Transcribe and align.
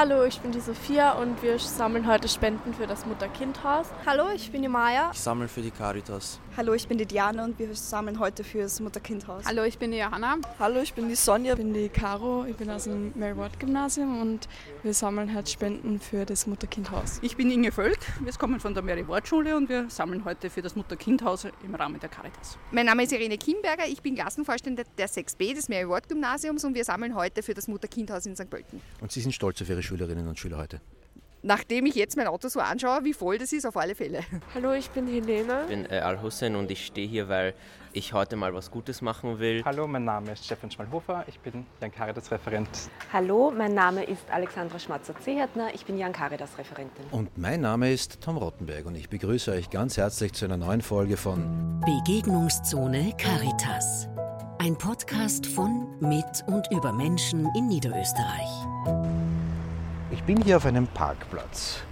Hallo, 0.00 0.24
ich 0.24 0.40
bin 0.40 0.50
die 0.50 0.60
Sophia 0.60 1.12
und 1.12 1.42
wir 1.42 1.58
sammeln 1.58 2.06
heute 2.06 2.26
Spenden 2.26 2.72
für 2.72 2.86
das 2.86 3.04
Mutter-Kind-Haus. 3.04 3.86
Hallo, 4.06 4.30
ich 4.34 4.50
bin 4.50 4.62
die 4.62 4.68
Maya. 4.68 5.10
Ich 5.12 5.18
sammle 5.18 5.46
für 5.46 5.60
die 5.60 5.70
Caritas. 5.70 6.40
Hallo, 6.56 6.72
ich 6.72 6.88
bin 6.88 6.96
die 6.96 7.04
Diana 7.04 7.44
und 7.44 7.58
wir 7.58 7.74
sammeln 7.74 8.18
heute 8.18 8.42
für 8.42 8.62
das 8.62 8.80
Mutter-Kind-Haus. 8.80 9.44
Hallo, 9.44 9.62
ich 9.62 9.78
bin 9.78 9.90
die 9.90 9.98
Johanna. 9.98 10.38
Hallo, 10.58 10.80
ich 10.80 10.94
bin 10.94 11.10
die 11.10 11.14
Sonja. 11.14 11.52
Ich 11.52 11.58
bin 11.58 11.74
die 11.74 11.90
Caro. 11.90 12.46
Ich 12.46 12.56
bin 12.56 12.70
aus 12.70 12.84
dem 12.84 13.12
Mary 13.14 13.36
Ward 13.36 13.60
Gymnasium 13.60 14.22
und 14.22 14.48
wir 14.82 14.94
sammeln 14.94 15.34
heute 15.34 15.50
Spenden 15.50 16.00
für 16.00 16.24
das 16.24 16.46
Mutter-Kind-Haus. 16.46 17.18
Ich 17.20 17.36
bin 17.36 17.50
Inge 17.50 17.70
Völk. 17.70 17.98
Wir 18.24 18.32
kommen 18.32 18.58
von 18.58 18.72
der 18.72 18.82
Mary 18.82 19.06
Ward 19.06 19.28
Schule 19.28 19.54
und 19.54 19.68
wir 19.68 19.90
sammeln 19.90 20.24
heute 20.24 20.48
für 20.48 20.62
das 20.62 20.76
Mutter-Kind-Haus 20.76 21.46
im 21.62 21.74
Rahmen 21.74 22.00
der 22.00 22.08
Caritas. 22.08 22.56
Mein 22.70 22.86
Name 22.86 23.02
ist 23.02 23.12
Irene 23.12 23.36
Kimberger. 23.36 23.86
Ich 23.86 24.00
bin 24.00 24.14
Klassenvorstand 24.14 24.82
der 24.98 25.08
6b 25.08 25.54
des 25.54 25.68
Mary 25.68 25.88
Ward 25.88 26.08
Gymnasiums 26.08 26.64
und 26.64 26.74
wir 26.74 26.86
sammeln 26.86 27.14
heute 27.14 27.42
für 27.42 27.52
das 27.52 27.68
Mutter-Kind-Haus 27.68 28.24
in 28.24 28.34
St. 28.34 28.48
Pölten. 28.48 28.80
Und 29.02 29.12
Sie 29.12 29.20
sind 29.20 29.32
stolz 29.32 29.60
auf 29.60 29.68
Ihre 29.68 29.82
Schülerinnen 29.90 30.28
und 30.28 30.38
Schüler 30.38 30.58
heute? 30.58 30.80
Nachdem 31.42 31.86
ich 31.86 31.94
jetzt 31.94 32.16
mein 32.16 32.26
Auto 32.26 32.48
so 32.48 32.60
anschaue, 32.60 33.02
wie 33.02 33.14
voll 33.14 33.38
das 33.38 33.52
ist, 33.52 33.66
auf 33.66 33.76
alle 33.76 33.94
Fälle. 33.94 34.20
Hallo, 34.54 34.72
ich 34.72 34.88
bin 34.90 35.06
Helene. 35.08 35.62
Ich 35.62 35.68
bin 35.68 35.86
äh, 35.90 35.98
Al-Hussein 35.98 36.54
und 36.54 36.70
ich 36.70 36.86
stehe 36.86 37.08
hier, 37.08 37.28
weil 37.28 37.54
ich 37.92 38.12
heute 38.12 38.36
mal 38.36 38.54
was 38.54 38.70
Gutes 38.70 39.02
machen 39.02 39.40
will. 39.40 39.62
Hallo, 39.64 39.88
mein 39.88 40.04
Name 40.04 40.32
ist 40.32 40.44
Stefan 40.44 40.70
Schmalhofer, 40.70 41.24
ich 41.26 41.40
bin 41.40 41.66
Jan 41.80 41.90
Caritas 41.90 42.30
Referent. 42.30 42.68
Hallo, 43.12 43.52
mein 43.56 43.74
Name 43.74 44.04
ist 44.04 44.30
Alexandra 44.30 44.78
Schmatzer-Zehertner, 44.78 45.74
ich 45.74 45.84
bin 45.84 45.98
Jan 45.98 46.12
Caritas 46.12 46.56
Referentin. 46.56 47.04
Und 47.10 47.36
mein 47.36 47.62
Name 47.62 47.90
ist 47.90 48.20
Tom 48.20 48.36
Rottenberg 48.36 48.86
und 48.86 48.94
ich 48.94 49.08
begrüße 49.08 49.50
euch 49.50 49.70
ganz 49.70 49.96
herzlich 49.96 50.34
zu 50.34 50.44
einer 50.44 50.58
neuen 50.58 50.82
Folge 50.82 51.16
von 51.16 51.80
Begegnungszone 51.80 53.16
Caritas. 53.16 54.08
Ein 54.58 54.76
Podcast 54.76 55.46
von, 55.46 55.98
mit 56.00 56.44
und 56.46 56.70
über 56.70 56.92
Menschen 56.92 57.48
in 57.56 57.66
Niederösterreich. 57.66 59.39
Ich 60.12 60.24
bin 60.24 60.42
hier 60.42 60.56
auf 60.56 60.66
einem 60.66 60.88
Parkplatz. 60.88 61.82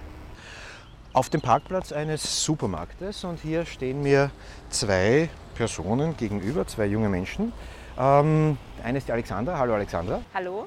Auf 1.13 1.31
dem 1.31 1.41
Parkplatz 1.41 1.93
eines 1.93 2.45
Supermarktes 2.45 3.23
und 3.23 3.38
hier 3.38 3.65
stehen 3.65 4.02
mir 4.02 4.33
zwei 4.71 5.30
Personen 5.55 6.16
gegenüber, 6.16 6.66
zwei 6.66 6.87
junge 6.87 7.09
Menschen. 7.09 7.52
Ähm, 7.97 8.59
eine 8.83 8.99
ist 8.99 9.07
die 9.07 9.13
Alexandra. 9.13 9.57
Hallo 9.57 9.75
Alexandra. 9.75 10.21
Hallo. 10.35 10.66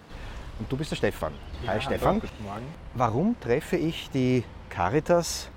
Und 0.59 0.71
du 0.71 0.77
bist 0.77 0.91
der 0.91 0.95
Stefan. 0.95 1.33
Ja, 1.65 1.73
Hi 1.73 1.81
Stefan. 1.81 2.07
Hallo, 2.07 2.19
guten 2.21 2.43
Morgen. 2.45 2.65
Warum 2.93 3.35
treffe 3.41 3.75
ich 3.75 4.09
die 4.11 4.45
Caritas 4.69 5.49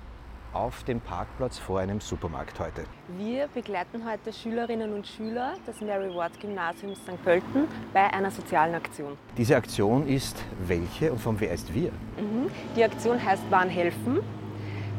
auf 0.55 0.83
dem 0.83 1.01
Parkplatz 1.01 1.59
vor 1.59 1.79
einem 1.79 1.99
Supermarkt 1.99 2.59
heute? 2.59 2.85
Wir 3.17 3.47
begleiten 3.47 4.09
heute 4.09 4.31
Schülerinnen 4.31 4.93
und 4.93 5.05
Schüler 5.05 5.53
des 5.67 5.81
Mary 5.81 6.13
Ward 6.15 6.39
Gymnasiums 6.39 6.99
St. 6.99 7.21
Pölten 7.23 7.67
bei 7.93 8.11
einer 8.11 8.31
sozialen 8.31 8.73
Aktion. 8.73 9.17
Diese 9.37 9.55
Aktion 9.55 10.07
ist 10.07 10.43
welche 10.65 11.11
und 11.11 11.19
von 11.19 11.39
wer 11.39 11.51
ist 11.51 11.73
wir? 11.73 11.91
Mhm. 12.17 12.49
Die 12.75 12.83
Aktion 12.83 13.23
heißt 13.23 13.43
Waren 13.51 13.69
helfen. 13.69 14.21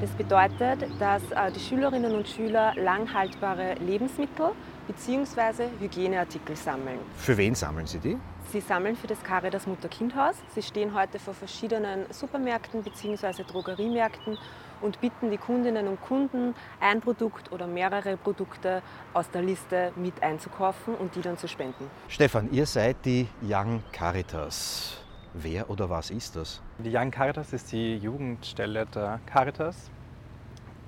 Das 0.00 0.10
bedeutet, 0.10 0.86
dass 1.00 1.22
äh, 1.30 1.50
die 1.50 1.60
Schülerinnen 1.60 2.14
und 2.14 2.28
Schüler 2.28 2.74
langhaltbare 2.76 3.76
Lebensmittel 3.76 4.50
bzw. 4.86 5.68
Hygieneartikel 5.80 6.54
sammeln. 6.54 6.98
Für 7.16 7.36
wen 7.38 7.54
sammeln 7.54 7.86
Sie 7.86 7.98
die? 7.98 8.18
Sie 8.52 8.60
sammeln 8.60 8.94
für 8.94 9.06
das 9.06 9.22
Caritas 9.22 9.66
Mutter-Kind-Haus. 9.66 10.36
Sie 10.54 10.62
stehen 10.62 10.94
heute 10.94 11.18
vor 11.18 11.32
verschiedenen 11.32 12.04
Supermärkten 12.10 12.82
bzw. 12.82 13.42
Drogeriemärkten 13.42 14.36
und 14.80 15.00
bitten 15.00 15.30
die 15.30 15.38
Kundinnen 15.38 15.88
und 15.88 16.00
Kunden, 16.02 16.55
ein 16.80 17.00
Produkt 17.00 17.52
oder 17.52 17.66
mehrere 17.66 18.16
Produkte 18.16 18.82
aus 19.14 19.30
der 19.30 19.42
Liste 19.42 19.92
mit 19.96 20.22
einzukaufen 20.22 20.94
und 20.94 21.14
die 21.14 21.22
dann 21.22 21.38
zu 21.38 21.48
spenden. 21.48 21.91
Stefan, 22.08 22.50
ihr 22.52 22.66
seid 22.66 22.97
die 23.04 23.28
Young 23.42 23.82
Caritas. 23.92 24.98
Wer 25.34 25.69
oder 25.69 25.91
was 25.91 26.10
ist 26.10 26.36
das? 26.36 26.62
Die 26.78 26.94
Young 26.94 27.10
Caritas 27.10 27.52
ist 27.52 27.70
die 27.72 27.97
Jugendstelle 27.97 28.86
der 28.86 29.20
Caritas 29.27 29.91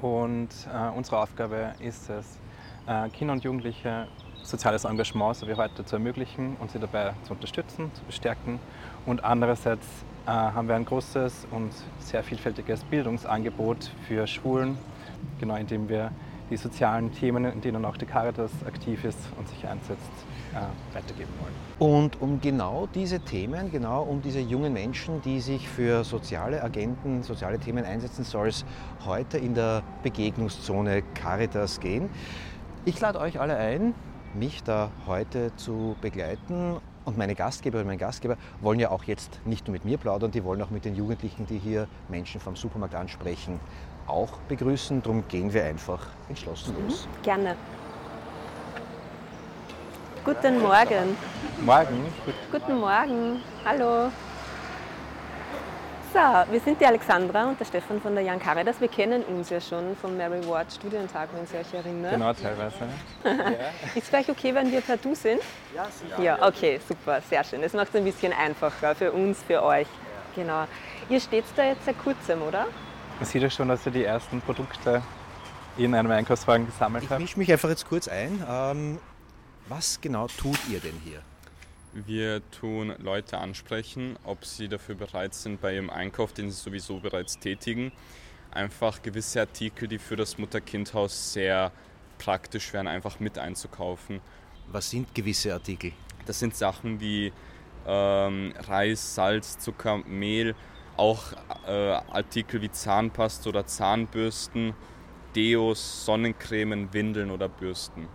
und 0.01 0.49
äh, 0.73 0.97
unsere 0.97 1.19
Aufgabe 1.19 1.75
ist 1.81 2.09
es, 2.09 2.39
äh, 2.87 3.09
Kinder 3.11 3.35
und 3.35 3.45
Jugendliche 3.45 4.09
soziales 4.43 4.85
Engagement 4.85 5.37
so 5.37 5.47
wie 5.47 5.55
heute 5.55 5.85
zu 5.85 5.97
ermöglichen 5.97 6.57
und 6.61 6.71
sie 6.71 6.79
dabei 6.79 7.13
zu 7.25 7.35
unterstützen, 7.35 7.91
zu 7.95 8.03
bestärken. 8.05 8.59
Und 9.05 9.25
andererseits 9.25 9.87
haben 10.33 10.69
wir 10.69 10.75
ein 10.75 10.85
großes 10.85 11.47
und 11.51 11.73
sehr 11.99 12.23
vielfältiges 12.23 12.85
Bildungsangebot 12.85 13.91
für 14.07 14.27
Schulen, 14.27 14.77
genau 15.41 15.57
indem 15.57 15.89
wir 15.89 16.11
die 16.51 16.57
sozialen 16.57 17.13
Themen, 17.13 17.45
in 17.45 17.61
denen 17.61 17.85
auch 17.85 17.97
die 17.97 18.07
Caritas 18.07 18.51
aktiv 18.67 19.05
ist 19.05 19.19
und 19.39 19.49
sich 19.49 19.67
einsetzt, 19.67 20.11
äh, 20.55 20.95
weitergeben 20.95 21.31
wollen. 21.41 21.55
Und 21.79 22.21
um 22.21 22.41
genau 22.41 22.89
diese 22.95 23.21
Themen, 23.21 23.71
genau 23.71 24.03
um 24.03 24.23
diese 24.23 24.41
jungen 24.41 24.73
Menschen, 24.73 25.21
die 25.23 25.41
sich 25.41 25.69
für 25.69 26.05
soziale 26.05 26.63
Agenten, 26.63 27.23
soziale 27.23 27.59
Themen 27.59 27.85
einsetzen, 27.85 28.25
soll 28.25 28.49
es 28.49 28.65
heute 29.05 29.39
in 29.39 29.55
der 29.55 29.83
Begegnungszone 30.03 31.03
Caritas 31.15 31.81
gehen. 31.81 32.09
Ich 32.85 33.01
lade 33.01 33.21
euch 33.21 33.41
alle 33.41 33.57
ein, 33.57 33.95
mich 34.35 34.63
da 34.63 34.91
heute 35.07 35.55
zu 35.57 35.97
begleiten. 36.01 36.77
Und 37.09 37.17
meine 37.17 37.35
Gastgeberinnen 37.35 37.87
und 37.87 37.93
mein 37.93 37.99
Gastgeber 37.99 38.37
wollen 38.61 38.79
ja 38.79 38.91
auch 38.91 39.05
jetzt 39.05 39.41
nicht 39.47 39.67
nur 39.67 39.73
mit 39.73 39.87
mir 39.87 39.97
plaudern, 39.97 40.31
die 40.31 40.45
wollen 40.45 40.61
auch 40.61 40.69
mit 40.69 40.85
den 40.85 40.95
Jugendlichen, 40.95 41.47
die 41.47 41.57
hier 41.57 41.89
Menschen 42.11 42.39
vom 42.39 42.55
Supermarkt 42.55 42.95
ansprechen, 42.95 43.61
auch 44.07 44.33
begrüßen. 44.47 45.01
Darum 45.01 45.27
gehen 45.27 45.51
wir 45.55 45.65
einfach 45.65 46.07
entschlossen 46.29 46.75
los. 46.87 47.09
Gerne. 47.23 47.57
Guten 50.23 50.61
Morgen. 50.61 51.17
Morgen. 51.65 52.05
Gut. 52.27 52.35
Guten 52.53 52.79
Morgen. 52.79 53.41
Hallo. 53.65 54.11
So, 56.19 56.53
wir 56.53 56.59
sind 56.59 56.81
die 56.81 56.85
Alexandra 56.85 57.49
und 57.49 57.61
der 57.61 57.65
Stefan 57.65 58.01
von 58.01 58.13
der 58.13 58.25
Young 58.25 58.41
Caritas. 58.41 58.81
Wir 58.81 58.89
kennen 58.89 59.23
uns 59.23 59.51
ja 59.51 59.61
schon 59.61 59.95
vom 59.95 60.17
Mary 60.17 60.45
Ward 60.49 60.73
Studientag, 60.73 61.29
wenn 61.33 61.47
Sie 61.47 61.57
euch 61.57 61.73
erinnern. 61.73 62.11
Genau, 62.11 62.33
teilweise. 62.33 62.75
Ist 63.95 64.03
es 64.03 64.09
vielleicht 64.09 64.29
okay, 64.29 64.53
wenn 64.53 64.73
wir 64.73 64.81
per 64.81 64.97
Du 64.97 65.15
sind? 65.15 65.41
Ja, 65.77 65.85
sicher. 65.85 66.21
Ja, 66.21 66.45
okay, 66.45 66.81
super, 66.89 67.21
sehr 67.21 67.45
schön. 67.45 67.63
Das 67.63 67.73
macht 67.73 67.91
es 67.91 67.95
ein 67.95 68.05
bisschen 68.05 68.33
einfacher 68.33 68.97
für 68.97 69.13
uns, 69.13 69.45
für 69.45 69.63
euch. 69.63 69.87
Genau. 70.35 70.65
Ihr 71.09 71.21
steht 71.21 71.45
da 71.55 71.67
jetzt 71.67 71.85
seit 71.85 72.03
kurzem, 72.03 72.43
oder? 72.43 72.67
Man 73.21 73.25
sieht 73.25 73.43
ja 73.43 73.49
schon, 73.49 73.69
dass 73.69 73.87
ihr 73.87 73.93
die 73.93 74.03
ersten 74.03 74.41
Produkte 74.41 75.01
in 75.77 75.95
einem 75.95 76.11
Einkaufswagen 76.11 76.67
gesammelt 76.67 77.05
Ich 77.05 77.11
habt. 77.11 77.21
mische 77.21 77.39
mich 77.39 77.53
einfach 77.53 77.69
jetzt 77.69 77.89
kurz 77.89 78.09
ein. 78.09 78.45
Ähm, 78.51 78.99
was 79.69 80.01
genau 80.01 80.27
tut 80.27 80.59
ihr 80.69 80.81
denn 80.81 81.01
hier? 81.05 81.21
Wir 82.07 82.43
tun 82.51 82.95
Leute 82.99 83.39
ansprechen, 83.39 84.19
ob 84.25 84.45
sie 84.45 84.69
dafür 84.69 84.95
bereit 84.95 85.35
sind, 85.35 85.61
bei 85.61 85.75
ihrem 85.75 85.91
Einkauf, 85.91 86.33
den 86.33 86.51
sie 86.51 86.57
sowieso 86.57 87.01
bereits 87.01 87.39
tätigen, 87.39 87.93
einfach 88.51 89.03
gewisse 89.03 89.41
Artikel, 89.41 89.89
die 89.89 89.99
für 89.99 90.17
das 90.17 90.39
Mutter-Kind-Haus 90.39 91.33
sehr 91.33 91.73
praktisch 92.19 92.73
wären, 92.73 92.87
einfach 92.87 93.21
mit 93.21 93.39
einzukaufen. 93.39 94.21
Was 94.71 94.91
sind 94.91 95.15
gewisse 95.15 95.53
Artikel? 95.53 95.93
Das 96.27 96.39
sind 96.39 96.55
Sachen 96.55 97.01
wie 97.01 97.33
ähm, 97.87 98.53
Reis, 98.59 99.15
Salz, 99.15 99.59
Zucker, 99.59 99.99
Mehl, 99.99 100.55
auch 100.97 101.33
äh, 101.67 101.71
Artikel 101.71 102.61
wie 102.61 102.71
Zahnpasta 102.71 103.49
oder 103.49 103.67
Zahnbürsten, 103.67 104.75
Deos, 105.35 106.05
Sonnencremen, 106.05 106.93
Windeln 106.93 107.31
oder 107.31 107.49
Bürsten. 107.49 108.09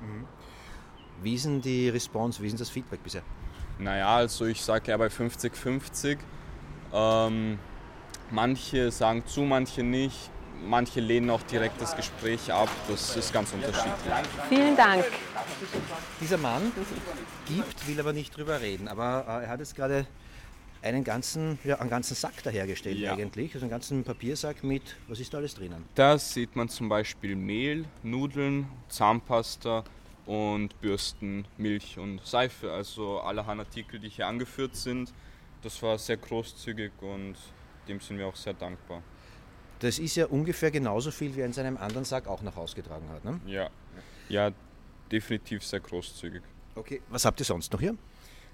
Wie 1.21 1.35
ist 1.35 1.45
denn 1.45 1.61
die 1.61 1.89
Response, 1.89 2.41
wie 2.41 2.47
ist 2.47 2.53
denn 2.53 2.59
das 2.59 2.69
Feedback 2.69 3.01
bisher? 3.03 3.23
Naja, 3.79 4.15
also 4.17 4.45
ich 4.45 4.61
sage 4.61 4.91
ja 4.91 4.97
bei 4.97 5.07
50-50. 5.07 6.17
Ähm, 6.93 7.59
manche 8.31 8.91
sagen 8.91 9.25
zu, 9.25 9.41
manche 9.41 9.83
nicht. 9.83 10.29
Manche 10.65 11.01
lehnen 11.01 11.29
auch 11.29 11.41
direkt 11.43 11.81
das 11.81 11.95
Gespräch 11.95 12.51
ab. 12.53 12.69
Das 12.87 13.15
ist 13.17 13.33
ganz 13.33 13.51
unterschiedlich. 13.51 13.93
Vielen 14.47 14.77
Dank. 14.77 15.03
Dieser 16.21 16.37
Mann 16.37 16.71
gibt, 17.47 17.87
will 17.87 17.99
aber 17.99 18.13
nicht 18.13 18.35
drüber 18.37 18.61
reden. 18.61 18.87
Aber 18.87 19.25
äh, 19.27 19.43
er 19.45 19.49
hat 19.49 19.59
jetzt 19.59 19.75
gerade 19.75 20.05
einen 20.81 21.03
ganzen, 21.03 21.59
ja, 21.65 21.79
einen 21.79 21.89
ganzen 21.89 22.15
Sack 22.15 22.43
dahergestellt 22.43 22.97
Ja. 22.97 23.13
eigentlich. 23.13 23.53
Also 23.53 23.65
einen 23.65 23.71
ganzen 23.71 24.03
Papiersack 24.05 24.63
mit, 24.63 24.95
was 25.07 25.19
ist 25.19 25.33
da 25.33 25.39
alles 25.39 25.55
drinnen? 25.55 25.83
Da 25.95 26.17
sieht 26.17 26.55
man 26.55 26.69
zum 26.69 26.87
Beispiel 26.87 27.35
Mehl, 27.35 27.85
Nudeln, 28.03 28.67
Zahnpasta 28.89 29.83
und 30.25 30.79
Bürsten, 30.81 31.45
Milch 31.57 31.97
und 31.97 32.25
Seife. 32.25 32.71
Also 32.71 33.19
allerhand 33.19 33.59
Artikel, 33.59 33.99
die 33.99 34.09
hier 34.09 34.27
angeführt 34.27 34.75
sind. 34.75 35.13
Das 35.61 35.81
war 35.81 35.97
sehr 35.97 36.17
großzügig 36.17 36.91
und 37.01 37.35
dem 37.87 37.99
sind 37.99 38.17
wir 38.17 38.27
auch 38.27 38.35
sehr 38.35 38.53
dankbar. 38.53 39.01
Das 39.79 39.99
ist 39.99 40.15
ja 40.15 40.27
ungefähr 40.27 40.71
genauso 40.71 41.11
viel, 41.11 41.35
wie 41.35 41.41
er 41.41 41.45
in 41.45 41.53
seinem 41.53 41.77
anderen 41.77 42.05
Sack 42.05 42.27
auch 42.27 42.41
nach 42.41 42.55
Hause 42.55 42.75
getragen 42.75 43.09
hat. 43.09 43.25
Ne? 43.25 43.39
Ja, 43.45 43.69
ja 44.29 44.51
definitiv 45.11 45.63
sehr 45.65 45.79
großzügig. 45.79 46.41
Okay, 46.75 47.01
was 47.09 47.25
habt 47.25 47.39
ihr 47.39 47.45
sonst 47.45 47.71
noch 47.73 47.79
hier? 47.79 47.95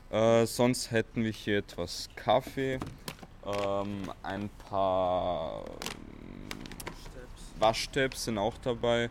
Äh, 0.09 0.45
sonst 0.45 0.91
hätten 0.91 1.23
wir 1.23 1.31
hier 1.31 1.59
etwas 1.59 2.09
Kaffee, 2.15 2.79
ähm, 3.45 4.11
ein 4.23 4.49
paar 4.67 5.63
Waschtabs 7.59 8.25
sind 8.25 8.37
auch 8.37 8.57
dabei, 8.57 9.09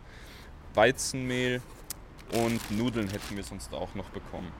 Weizenmehl 0.74 1.62
und 2.32 2.70
Nudeln 2.70 3.08
hätten 3.08 3.36
wir 3.36 3.44
sonst 3.44 3.72
auch 3.72 3.94
noch 3.94 4.08
bekommen. 4.10 4.52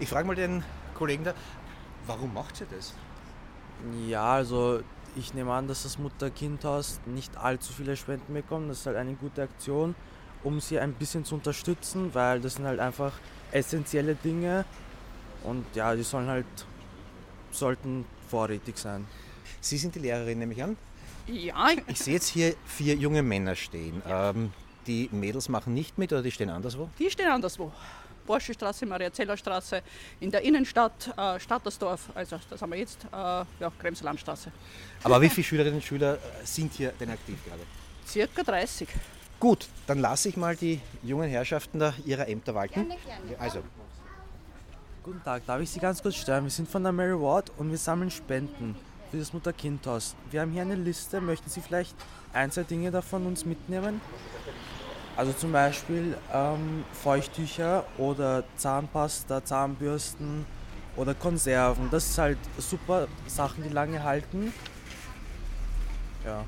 Ich 0.00 0.08
frage 0.08 0.26
mal 0.26 0.34
den 0.34 0.64
Kollegen 0.94 1.24
da, 1.24 1.34
warum 2.06 2.34
macht 2.34 2.60
ihr 2.60 2.66
das? 2.74 2.94
Ja, 4.08 4.34
also 4.34 4.80
ich 5.16 5.34
nehme 5.34 5.52
an, 5.52 5.68
dass 5.68 5.82
das 5.82 5.98
Mutter-Kind-Haus 5.98 7.00
nicht 7.06 7.36
allzu 7.36 7.72
viele 7.72 7.96
Spenden 7.96 8.34
bekommt. 8.34 8.70
Das 8.70 8.80
ist 8.80 8.86
halt 8.86 8.96
eine 8.96 9.14
gute 9.14 9.42
Aktion, 9.42 9.94
um 10.44 10.60
sie 10.60 10.78
ein 10.78 10.94
bisschen 10.94 11.24
zu 11.24 11.34
unterstützen, 11.34 12.14
weil 12.14 12.40
das 12.40 12.54
sind 12.54 12.64
halt 12.64 12.80
einfach 12.80 13.12
essentielle 13.52 14.14
Dinge 14.14 14.64
und 15.44 15.64
ja, 15.74 15.94
die 15.94 16.02
sollen 16.02 16.28
halt, 16.28 16.46
sollten 17.50 18.04
vorrätig 18.28 18.76
sein. 18.78 19.06
Sie 19.60 19.78
sind 19.78 19.94
die 19.94 20.00
Lehrerin, 20.00 20.38
nehme 20.38 20.52
ich 20.52 20.62
an? 20.62 20.76
Ja. 21.26 21.68
Ich 21.86 21.98
sehe 21.98 22.14
jetzt 22.14 22.28
hier 22.28 22.54
vier 22.64 22.94
junge 22.94 23.22
Männer 23.22 23.54
stehen. 23.54 24.02
Ähm, 24.06 24.52
die 24.88 25.08
Mädels 25.12 25.48
machen 25.48 25.74
nicht 25.74 25.98
mit 25.98 26.12
oder 26.12 26.22
die 26.22 26.30
stehen 26.32 26.50
anderswo? 26.50 26.88
Die 26.98 27.10
stehen 27.10 27.28
anderswo. 27.28 27.70
Borschestraße, 28.26 28.84
Maria-Zeller-Straße, 28.84 29.82
in 30.20 30.30
der 30.30 30.42
Innenstadt, 30.42 31.14
äh, 31.16 31.40
Stattersdorf, 31.40 32.10
also 32.14 32.38
das 32.50 32.60
haben 32.60 32.72
wir 32.72 32.78
jetzt, 32.78 33.04
äh, 33.04 33.16
ja, 33.16 33.72
Kremslandstraße. 33.78 34.52
Aber 35.04 35.20
wie 35.22 35.30
viele 35.30 35.44
Schülerinnen 35.44 35.76
und 35.76 35.84
Schüler 35.84 36.14
äh, 36.14 36.18
sind 36.44 36.72
hier 36.74 36.92
denn 37.00 37.10
aktiv 37.10 37.38
gerade? 37.46 37.62
Circa 38.06 38.42
30. 38.42 38.88
Gut, 39.40 39.68
dann 39.86 40.00
lasse 40.00 40.28
ich 40.28 40.36
mal 40.36 40.56
die 40.56 40.80
jungen 41.02 41.30
Herrschaften 41.30 41.78
da 41.78 41.94
ihrer 42.04 42.28
Ämter 42.28 42.54
walten. 42.54 42.88
Gerne, 42.88 42.96
gerne. 43.04 43.40
Also, 43.40 43.62
Guten 45.02 45.22
Tag, 45.22 45.46
darf 45.46 45.62
ich 45.62 45.70
Sie 45.70 45.80
ganz 45.80 46.02
kurz 46.02 46.16
stören? 46.16 46.44
Wir 46.44 46.50
sind 46.50 46.68
von 46.68 46.82
der 46.82 46.92
Mary 46.92 47.18
Ward 47.18 47.50
und 47.56 47.70
wir 47.70 47.78
sammeln 47.78 48.10
Spenden 48.10 48.76
für 49.10 49.16
das 49.16 49.32
Mutter-Kind-Haus. 49.32 50.14
Wir 50.30 50.42
haben 50.42 50.52
hier 50.52 50.60
eine 50.60 50.74
Liste. 50.74 51.20
Möchten 51.22 51.48
Sie 51.48 51.62
vielleicht 51.62 51.96
ein, 52.34 52.50
zwei 52.50 52.64
Dinge 52.64 52.90
davon 52.90 53.26
uns 53.26 53.46
mitnehmen? 53.46 54.02
Also 55.18 55.32
zum 55.32 55.50
Beispiel 55.50 56.16
ähm, 56.32 56.84
Feuchttücher 56.92 57.82
oder 57.98 58.44
Zahnpasta, 58.56 59.44
Zahnbürsten 59.44 60.46
oder 60.94 61.12
Konserven. 61.12 61.88
Das 61.90 62.08
ist 62.08 62.18
halt 62.18 62.38
super 62.56 63.08
Sachen, 63.26 63.64
die 63.64 63.68
lange 63.70 64.04
halten. 64.04 64.54
Ja. 66.24 66.44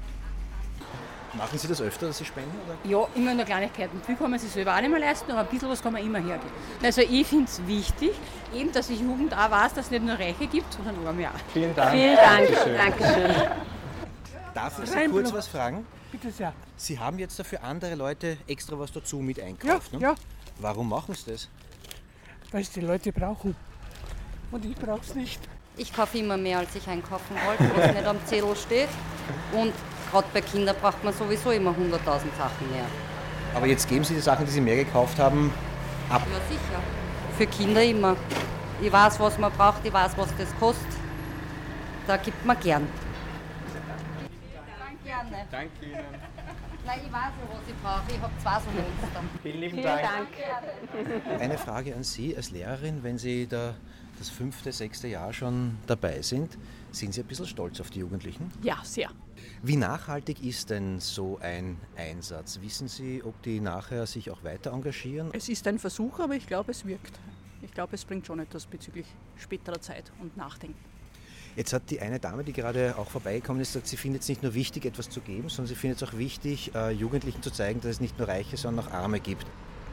machen 1.37 1.59
Sie 1.59 1.67
das 1.67 1.81
öfter, 1.83 2.07
dass 2.07 2.19
Sie 2.19 2.25
spenden? 2.25 2.57
Oder? 2.65 2.77
Ja, 2.89 3.09
immer 3.17 3.35
nur 3.35 3.45
Kleinigkeiten. 3.45 4.01
Viel 4.07 4.15
kann 4.15 4.31
man 4.31 4.39
sich 4.39 4.53
selber 4.53 4.77
auch 4.77 4.81
nicht 4.81 4.91
mehr 4.91 5.01
leisten, 5.01 5.33
aber 5.33 5.41
ein 5.41 5.47
bisschen 5.49 5.69
was 5.69 5.83
kann 5.83 5.93
man 5.93 6.07
immer 6.07 6.19
hergeben. 6.19 6.53
Also 6.81 7.01
ich 7.01 7.27
finde 7.27 7.47
es 7.47 7.67
wichtig, 7.67 8.13
eben, 8.55 8.71
dass 8.71 8.87
die 8.87 8.95
Jugend 8.95 9.35
auch 9.37 9.51
weiß, 9.51 9.75
dass 9.75 9.87
es 9.87 9.91
nicht 9.91 10.05
nur 10.05 10.15
Reiche 10.15 10.47
gibt, 10.47 10.73
sondern 10.73 10.95
Arme 11.05 11.29
auch. 11.29 11.53
Vielen 11.53 11.75
Dank. 11.75 11.91
Vielen 11.91 12.15
Dank. 12.15 12.47
Dankeschön. 12.47 12.77
Dankeschön. 12.77 13.35
Darf 14.61 14.79
ich 14.83 14.91
Sie 14.91 15.09
kurz 15.09 15.33
was 15.33 15.49
fragen? 15.49 15.87
Bitte 16.13 16.31
sehr. 16.31 16.53
Sie 16.77 16.99
haben 16.99 17.19
jetzt 17.19 17.39
dafür 17.39 17.63
andere 17.63 17.95
Leute 17.95 18.37
extra 18.47 18.79
was 18.79 18.93
dazu 18.93 19.17
mit 19.21 19.41
einkauft, 19.41 19.93
Ja, 19.93 19.99
ne? 19.99 20.05
ja. 20.05 20.15
Warum 20.59 20.91
machen 20.91 21.15
Sie 21.15 21.31
das? 21.31 21.49
Weil 22.53 22.61
es 22.61 22.71
die 22.71 22.81
Leute 22.81 23.11
brauchen. 23.11 23.57
Und 24.51 24.65
ich 24.67 24.77
brauche 24.77 25.01
es 25.01 25.15
nicht. 25.15 25.41
Ich 25.79 25.91
kaufe 25.95 26.19
immer 26.19 26.37
mehr, 26.37 26.59
als 26.59 26.75
ich 26.75 26.87
einkaufen 26.87 27.37
wollte, 27.47 27.75
was 27.75 27.95
nicht 27.95 28.05
am 28.07 28.19
Zettel 28.27 28.55
steht. 28.55 28.89
Und 29.53 29.73
gerade 30.11 30.27
bei 30.35 30.43
Kindern 30.43 30.77
braucht 30.79 31.03
man 31.05 31.15
sowieso 31.15 31.53
immer 31.53 31.71
100.000 31.71 31.77
Sachen 32.37 32.71
mehr. 32.71 32.85
Aber 33.55 33.67
jetzt 33.67 33.89
geben 33.89 34.05
Sie 34.05 34.15
die 34.15 34.21
Sachen, 34.21 34.45
die 34.45 34.53
Sie 34.53 34.61
mehr 34.61 34.77
gekauft 34.77 35.19
haben, 35.19 35.51
ab. 36.11 36.21
Ja, 36.31 36.39
sicher. 36.49 36.83
Für 37.39 37.47
Kinder 37.47 37.83
immer. 37.83 38.15
Ich 38.83 38.93
weiß, 38.93 39.19
was 39.21 39.39
man 39.39 39.53
braucht, 39.53 39.81
ich 39.85 39.93
weiß, 39.93 40.13
was 40.19 40.29
das 40.37 40.49
kostet. 40.59 40.87
Da 42.07 42.19
gibt 42.19 42.45
man 42.45 42.61
gern. 42.61 42.87
Gerne. 45.49 45.71
Danke 45.71 45.87
Ihnen. 45.87 46.05
Nein, 46.87 47.01
ich 47.05 47.13
weiß 47.13 47.23
ja, 47.23 47.49
was 47.51 47.69
ich 47.69 47.83
brauche. 47.83 48.03
Ich 48.11 48.21
habe 48.21 48.33
zwei 48.43 48.61
so 48.61 48.71
Monster. 48.71 49.23
Vielen 49.43 49.61
lieben 49.61 49.73
Vielen 49.73 49.85
Dank. 49.85 50.29
Dank. 51.29 51.41
Eine 51.41 51.59
Frage 51.59 51.95
an 51.95 52.05
Sie 52.05 52.37
als 52.37 52.51
Lehrerin, 52.51 53.03
wenn 53.03 53.19
Sie 53.19 53.47
da 53.47 53.75
das 54.19 54.29
fünfte, 54.29 54.73
sechste 54.73 55.09
Jahr 55.09 55.33
schon 55.33 55.79
dabei 55.87 56.21
sind, 56.21 56.59
sind 56.91 57.15
Sie 57.15 57.23
ein 57.23 57.27
bisschen 57.27 57.47
stolz 57.47 57.81
auf 57.81 57.91
die 57.91 58.01
Jugendlichen? 58.01 58.51
Ja, 58.63 58.79
sehr. 58.83 59.11
Wie 59.63 59.77
nachhaltig 59.77 60.43
ist 60.43 60.71
denn 60.71 61.01
so 61.01 61.39
ein 61.43 61.79
Einsatz? 61.97 62.61
Wissen 62.61 62.89
Sie, 62.89 63.23
ob 63.23 63.41
die 63.43 63.61
nachher 63.61 64.07
sich 64.07 64.31
auch 64.31 64.43
weiter 64.45 64.73
engagieren? 64.73 65.31
Es 65.33 65.49
ist 65.49 65.67
ein 65.67 65.79
Versuch, 65.79 66.19
aber 66.19 66.35
ich 66.35 66.47
glaube, 66.47 66.73
es 66.73 66.85
wirkt. 66.85 67.19
Ich 67.63 67.73
glaube, 67.73 67.95
es 67.95 68.05
bringt 68.05 68.27
schon 68.27 68.41
etwas 68.41 68.67
bezüglich 68.67 69.07
späterer 69.37 69.81
Zeit 69.81 70.13
und 70.21 70.37
Nachdenken. 70.37 70.90
Jetzt 71.57 71.73
hat 71.73 71.91
die 71.91 72.01
eine 72.01 72.21
Dame, 72.21 72.45
die 72.45 72.53
gerade 72.53 72.95
auch 72.97 73.11
vorbeigekommen 73.11 73.61
ist, 73.61 73.73
gesagt, 73.73 73.89
sie 73.89 73.97
findet 73.97 74.23
es 74.23 74.29
nicht 74.29 74.43
nur 74.43 74.55
wichtig, 74.55 74.85
etwas 74.85 75.11
zu 75.11 75.21
geben, 75.21 75.49
sondern 75.49 75.67
sie 75.67 75.75
findet 75.75 76.01
es 76.01 76.09
auch 76.09 76.17
wichtig, 76.17 76.73
äh, 76.75 76.91
Jugendlichen 76.91 77.43
zu 77.43 77.51
zeigen, 77.51 77.81
dass 77.81 77.91
es 77.91 78.01
nicht 78.01 78.19
nur 78.19 78.29
Reiche, 78.29 78.57
sondern 78.57 78.87
auch 78.87 78.93
Arme 78.93 79.19
gibt. 79.21 79.47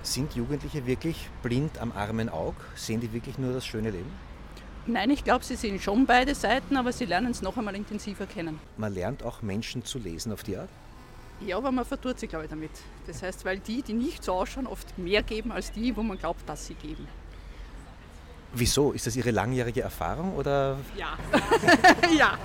Sind 0.04 0.36
Jugendliche 0.36 0.86
wirklich 0.86 1.30
blind 1.42 1.80
am 1.80 1.92
armen 1.92 2.30
Aug? 2.30 2.56
Sehen 2.76 3.02
die 3.02 3.12
wirklich 3.12 3.38
nur 3.40 3.54
das 3.54 3.66
schöne 3.66 3.90
Leben? 3.90 4.12
Nein, 4.86 5.10
ich 5.10 5.24
glaube, 5.24 5.44
sie 5.44 5.56
sehen 5.56 5.80
schon 5.82 6.06
beide 6.06 6.34
Seiten, 6.34 6.78
aber 6.78 6.94
sie 6.94 7.06
lernen 7.06 7.32
es 7.32 7.42
noch 7.42 7.58
einmal 7.58 7.76
intensiver 7.76 8.26
kennen. 8.26 8.60
Man 8.78 8.94
lernt 8.94 9.24
auch 9.24 9.42
Menschen 9.42 9.84
zu 9.84 10.00
lesen 10.00 10.32
auf 10.32 10.44
die 10.44 10.56
Art. 10.56 10.70
Ja, 11.46 11.58
aber 11.58 11.72
man 11.72 11.84
vertut 11.84 12.20
sich, 12.20 12.30
glaube 12.30 12.46
ich, 12.46 12.50
damit. 12.50 12.72
Das 13.06 13.22
heißt, 13.22 13.44
weil 13.44 13.60
die, 13.60 13.82
die 13.82 13.94
nicht 13.94 14.24
so 14.24 14.34
ausschauen, 14.34 14.66
oft 14.66 14.98
mehr 14.98 15.24
geben 15.24 15.52
als 15.52 15.72
die, 15.72 15.96
wo 15.96 16.04
man 16.04 16.18
glaubt, 16.18 16.48
dass 16.48 16.68
sie 16.68 16.76
geben. 16.76 17.08
Wieso? 18.54 18.92
Ist 18.92 19.08
das 19.08 19.16
Ihre 19.16 19.32
langjährige 19.32 19.82
Erfahrung 19.82 20.36
oder? 20.36 20.78
Ja. 20.96 21.18
ja. 22.18 22.38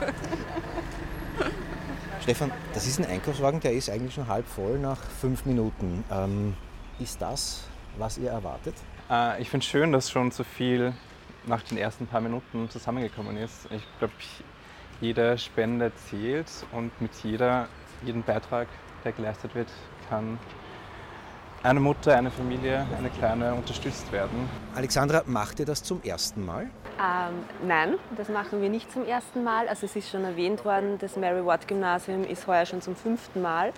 Stefan, 2.23 2.53
das 2.75 2.87
ist 2.87 3.01
ein 3.01 3.07
Einkaufswagen, 3.07 3.61
der 3.61 3.73
ist 3.73 3.91
eigentlich 3.91 4.15
schon 4.15 4.29
halb 4.29 4.47
voll 4.47 4.79
nach 4.79 4.99
fünf 4.99 5.45
Minuten. 5.45 6.05
Ähm, 6.11 6.55
ist 7.01 7.21
das, 7.21 7.65
was 7.99 8.19
ihr 8.19 8.31
erwartet? 8.31 8.75
Äh, 9.11 9.43
ich 9.43 9.51
finde 9.51 9.65
es 9.65 9.71
schön, 9.71 9.93
dass 9.93 10.11
schon 10.11 10.31
so 10.31 10.45
viel 10.45 10.93
nach 11.47 11.63
den 11.63 11.79
ersten 11.79 12.07
paar 12.07 12.21
Minuten 12.21 12.71
zusammengekommen 12.71 13.37
ist. 13.37 13.67
Ich 13.71 13.83
glaube, 13.99 14.15
jede 15.01 15.37
Spende 15.37 15.93
zählt 16.09 16.49
und 16.71 16.93
mit 17.01 17.11
jeder, 17.25 17.69
jedem 18.05 18.23
Beitrag, 18.23 18.69
der 19.05 19.13
geleistet 19.13 19.55
wird, 19.55 19.69
kann 20.09 20.39
eine 21.63 21.81
Mutter, 21.81 22.17
eine 22.17 22.31
Familie, 22.31 22.87
eine 22.99 23.11
kleine 23.11 23.55
unterstützt 23.55 24.11
werden. 24.13 24.49
Alexandra, 24.75 25.23
macht 25.27 25.61
ihr 25.61 25.67
das 25.67 25.83
zum 25.83 26.03
ersten 26.03 26.45
Mal? 26.45 26.71
Ähm, 26.99 27.45
nein, 27.67 27.95
das 28.17 28.29
machen 28.29 28.61
wir 28.61 28.69
nicht 28.69 28.93
zum 28.93 29.07
ersten 29.07 29.45
Mal. 29.45 29.69
Also 29.69 29.87
es 29.87 29.97
ist 29.97 30.11
schon 30.11 30.25
erwähnt 30.25 30.65
worden, 30.65 30.99
das 30.99 31.17
Mary 31.17 31.45
Ward 31.45 31.69
Gymnasium 31.69 32.25
ist 32.25 32.47
heuer 32.47 32.67
schon 32.67 32.83
zum 32.83 32.97
fünften 32.97 33.43
Mal 33.43 33.73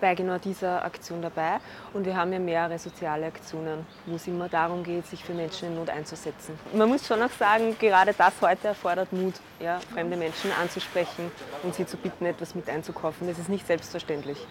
bei 0.00 0.14
genau 0.14 0.38
dieser 0.38 0.84
Aktion 0.84 1.20
dabei. 1.20 1.58
Und 1.92 2.06
wir 2.06 2.16
haben 2.16 2.32
ja 2.32 2.38
mehrere 2.38 2.78
soziale 2.78 3.26
Aktionen, 3.26 3.86
wo 4.06 4.16
es 4.16 4.26
immer 4.26 4.48
darum 4.48 4.82
geht, 4.82 5.06
sich 5.06 5.22
für 5.22 5.34
Menschen 5.34 5.68
in 5.68 5.74
Not 5.74 5.90
einzusetzen. 5.90 6.58
Man 6.72 6.88
muss 6.88 7.06
schon 7.06 7.22
auch 7.22 7.30
sagen, 7.30 7.76
gerade 7.78 8.14
das 8.16 8.32
heute 8.40 8.68
erfordert 8.68 9.12
Mut, 9.12 9.34
ja, 9.60 9.78
fremde 9.92 10.16
Menschen 10.16 10.50
anzusprechen 10.60 11.30
und 11.62 11.74
sie 11.74 11.86
zu 11.86 11.96
bitten, 11.96 12.24
etwas 12.24 12.54
mit 12.54 12.68
einzukaufen. 12.68 13.26
Das 13.26 13.38
ist 13.38 13.48
nicht 13.50 13.66
selbstverständlich. 13.66 14.46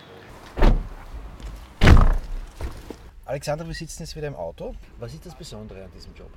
Alexandra, 3.30 3.68
wir 3.68 3.76
sitzen 3.76 4.02
jetzt 4.02 4.16
wieder 4.16 4.26
im 4.28 4.36
Auto. 4.36 4.74
Was 4.98 5.14
ist 5.14 5.24
das 5.24 5.36
Besondere 5.36 5.84
an 5.84 5.92
diesem 5.92 6.16
Job? 6.16 6.32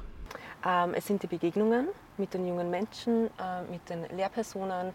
Ähm, 0.63 0.93
es 0.93 1.07
sind 1.07 1.23
die 1.23 1.27
Begegnungen 1.27 1.89
mit 2.19 2.35
den 2.35 2.47
jungen 2.47 2.69
Menschen, 2.69 3.29
äh, 3.39 3.63
mit 3.71 3.89
den 3.89 4.05
Lehrpersonen. 4.15 4.93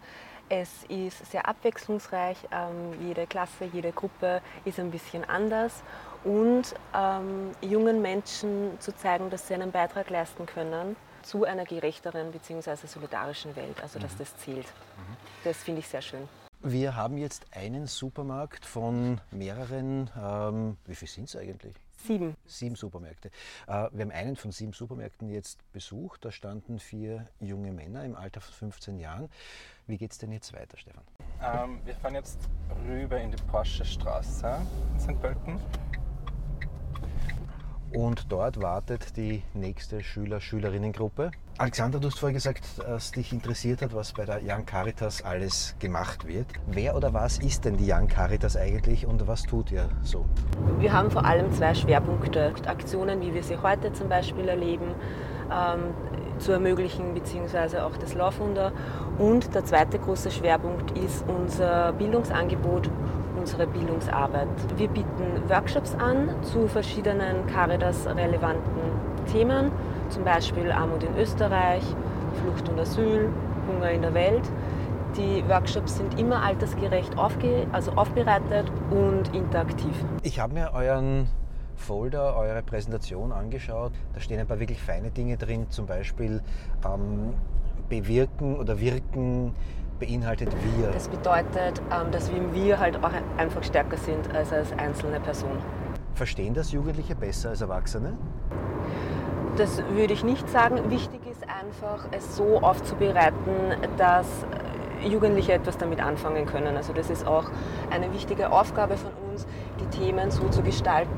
Es 0.47 0.83
ist 0.89 1.25
sehr 1.31 1.47
abwechslungsreich. 1.47 2.37
Ähm, 2.51 3.01
jede 3.01 3.25
Klasse, 3.25 3.65
jede 3.73 3.91
Gruppe 3.91 4.43
ist 4.63 4.79
ein 4.79 4.91
bisschen 4.91 5.25
anders. 5.25 5.81
Und 6.23 6.75
ähm, 6.93 7.49
jungen 7.61 8.03
Menschen 8.03 8.79
zu 8.79 8.95
zeigen, 8.95 9.31
dass 9.31 9.47
sie 9.47 9.55
einen 9.55 9.71
Beitrag 9.71 10.11
leisten 10.11 10.45
können 10.45 10.95
zu 11.23 11.45
einer 11.45 11.63
gerechteren 11.65 12.31
bzw. 12.31 12.85
solidarischen 12.85 13.55
Welt. 13.55 13.81
Also 13.81 13.97
dass 13.97 14.13
Mhm. 14.13 14.17
das 14.19 14.37
zählt. 14.37 14.67
Das 15.43 15.57
finde 15.63 15.79
ich 15.79 15.87
sehr 15.87 16.03
schön. 16.03 16.29
Wir 16.61 16.95
haben 16.95 17.17
jetzt 17.17 17.47
einen 17.55 17.87
Supermarkt 17.87 18.67
von 18.67 19.19
mehreren, 19.31 20.11
ähm, 20.15 20.77
wie 20.85 20.93
viel 20.93 21.07
sind 21.07 21.23
es 21.23 21.35
eigentlich? 21.35 21.73
Sieben. 21.97 22.35
Sieben 22.45 22.75
Supermärkte. 22.75 23.29
Äh, 23.67 23.89
wir 23.91 24.01
haben 24.01 24.11
einen 24.11 24.35
von 24.35 24.51
sieben 24.51 24.73
Supermärkten 24.73 25.29
jetzt 25.29 25.59
besucht. 25.71 26.23
Da 26.23 26.31
standen 26.31 26.79
vier 26.79 27.27
junge 27.39 27.71
Männer 27.71 28.05
im 28.05 28.15
Alter 28.15 28.41
von 28.41 28.53
15 28.53 28.99
Jahren. 28.99 29.29
Wie 29.87 29.97
geht 29.97 30.11
es 30.11 30.17
denn 30.17 30.31
jetzt 30.31 30.53
weiter, 30.53 30.77
Stefan? 30.77 31.03
Ähm, 31.41 31.79
wir 31.85 31.95
fahren 31.95 32.15
jetzt 32.15 32.39
rüber 32.87 33.19
in 33.19 33.31
die 33.31 33.43
Porsche 33.43 33.85
Straße 33.85 34.61
in 34.93 34.99
St. 34.99 35.19
Pölten. 35.21 35.59
Und 37.93 38.31
dort 38.31 38.61
wartet 38.61 39.15
die 39.15 39.43
nächste 39.53 40.03
Schüler-Schülerinnengruppe. 40.03 41.31
Alexander, 41.57 41.99
du 41.99 42.07
hast 42.07 42.19
vorher 42.19 42.33
gesagt, 42.33 42.63
dass 42.77 43.11
dich 43.11 43.33
interessiert 43.33 43.81
hat, 43.81 43.95
was 43.95 44.13
bei 44.13 44.25
der 44.25 44.41
Young 44.43 44.65
Caritas 44.65 45.23
alles 45.23 45.75
gemacht 45.79 46.27
wird. 46.27 46.45
Wer 46.67 46.95
oder 46.95 47.13
was 47.13 47.39
ist 47.39 47.65
denn 47.65 47.77
die 47.77 47.91
Young 47.91 48.07
Caritas 48.07 48.57
eigentlich 48.57 49.05
und 49.05 49.27
was 49.27 49.43
tut 49.43 49.71
ihr 49.71 49.89
so? 50.03 50.25
Wir 50.79 50.93
haben 50.93 51.09
vor 51.09 51.25
allem 51.25 51.51
zwei 51.53 51.73
Schwerpunkte. 51.73 52.53
Aktionen, 52.67 53.21
wie 53.21 53.33
wir 53.33 53.41
sie 53.41 53.57
heute 53.57 53.91
zum 53.93 54.09
Beispiel 54.09 54.47
erleben, 54.47 54.93
ähm, 55.51 55.93
zu 56.39 56.51
ermöglichen, 56.51 57.13
beziehungsweise 57.13 57.85
auch 57.85 57.97
das 57.97 58.13
Laufwunder. 58.13 58.71
Und 59.17 59.55
der 59.55 59.65
zweite 59.65 59.97
große 59.97 60.29
Schwerpunkt 60.29 60.97
ist 60.97 61.23
unser 61.27 61.93
Bildungsangebot, 61.93 62.89
unsere 63.37 63.67
Bildungsarbeit. 63.67 64.47
Wir 64.77 64.87
bieten 64.87 65.47
Workshops 65.47 65.95
an 65.95 66.29
zu 66.41 66.67
verschiedenen 66.67 67.45
Caritas-relevanten 67.47 68.81
Themen, 69.31 69.71
zum 70.09 70.23
Beispiel 70.23 70.71
Armut 70.71 71.03
in 71.03 71.15
Österreich, 71.17 71.83
Flucht 72.41 72.69
und 72.69 72.79
Asyl, 72.79 73.29
Hunger 73.67 73.91
in 73.91 74.01
der 74.01 74.13
Welt. 74.13 74.43
Die 75.15 75.43
Workshops 75.47 75.97
sind 75.97 76.19
immer 76.19 76.43
altersgerecht 76.43 77.17
aufge 77.17 77.65
also 77.71 77.91
aufbereitet 77.91 78.71
und 78.91 79.33
interaktiv. 79.33 79.95
Ich 80.23 80.39
habe 80.39 80.53
mir 80.53 80.71
euren 80.73 81.27
Folder, 81.75 82.35
eure 82.35 82.61
Präsentation 82.61 83.31
angeschaut. 83.31 83.93
Da 84.13 84.19
stehen 84.19 84.39
ein 84.39 84.47
paar 84.47 84.59
wirklich 84.59 84.81
feine 84.81 85.09
Dinge 85.09 85.37
drin, 85.37 85.67
zum 85.69 85.85
Beispiel 85.85 86.41
ähm, 86.85 87.33
bewirken 87.89 88.57
oder 88.57 88.79
wirken 88.79 89.53
beinhaltet 89.99 90.49
wir. 90.77 90.91
Das 90.91 91.07
bedeutet, 91.07 91.81
ähm, 91.91 92.11
dass 92.11 92.31
wir 92.31 92.37
im 92.37 92.53
Wir 92.53 92.79
halt 92.79 93.03
auch 93.03 93.11
einfach 93.37 93.63
stärker 93.63 93.97
sind 93.97 94.33
als 94.35 94.51
als 94.51 94.71
einzelne 94.73 95.19
Person. 95.19 95.57
Verstehen 96.15 96.53
das 96.53 96.71
Jugendliche 96.71 97.15
besser 97.15 97.49
als 97.49 97.61
Erwachsene? 97.61 98.13
Das 99.57 99.81
würde 99.89 100.13
ich 100.13 100.23
nicht 100.23 100.47
sagen. 100.49 100.89
Wichtig 100.89 101.21
ist 101.29 101.43
einfach, 101.43 102.07
es 102.11 102.35
so 102.35 102.59
aufzubereiten, 102.61 103.75
dass 103.97 104.27
Jugendliche 105.03 105.53
etwas 105.53 105.77
damit 105.77 105.99
anfangen 105.99 106.45
können. 106.45 106.75
Also 106.75 106.93
das 106.93 107.09
ist 107.09 107.25
auch 107.25 107.45
eine 107.89 108.11
wichtige 108.13 108.51
Aufgabe 108.51 108.97
von 108.97 109.11
uns, 109.11 109.26
die 109.77 109.85
Themen 109.87 110.31
so 110.31 110.47
zu 110.49 110.61
gestalten, 110.61 111.11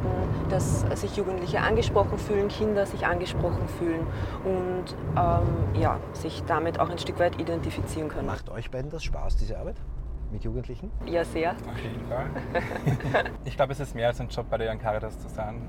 dass 0.50 0.82
sich 1.00 1.16
Jugendliche 1.16 1.62
angesprochen 1.62 2.18
fühlen, 2.18 2.48
Kinder 2.48 2.86
sich 2.86 3.06
angesprochen 3.06 3.68
fühlen 3.68 4.06
und 4.44 4.96
ähm, 5.18 5.82
ja, 5.82 6.00
sich 6.14 6.44
damit 6.46 6.80
auch 6.80 6.90
ein 6.90 6.98
Stück 6.98 7.20
weit 7.20 7.40
identifizieren 7.40 8.10
können. 8.10 8.28
Macht 8.28 8.50
euch 8.50 8.70
beiden 8.72 8.90
das 8.90 9.04
Spaß, 9.04 9.38
diese 9.38 9.58
Arbeit 9.58 9.78
mit 10.32 10.44
Jugendlichen? 10.44 10.92
Ja, 11.06 11.24
sehr. 11.24 11.52
Auf 11.52 11.80
jeden 11.82 12.06
Fall. 12.06 12.28
ich 13.46 13.56
glaube, 13.56 13.74
es 13.74 13.80
ist 13.80 13.96
mehr 13.96 14.08
als 14.08 14.20
ein 14.20 14.30
Job 14.30 14.46
bei 14.50 14.58
der 14.58 14.72
Young 14.72 14.80
Caritas 14.80 15.20
zu 15.20 15.30
sein. 15.30 15.68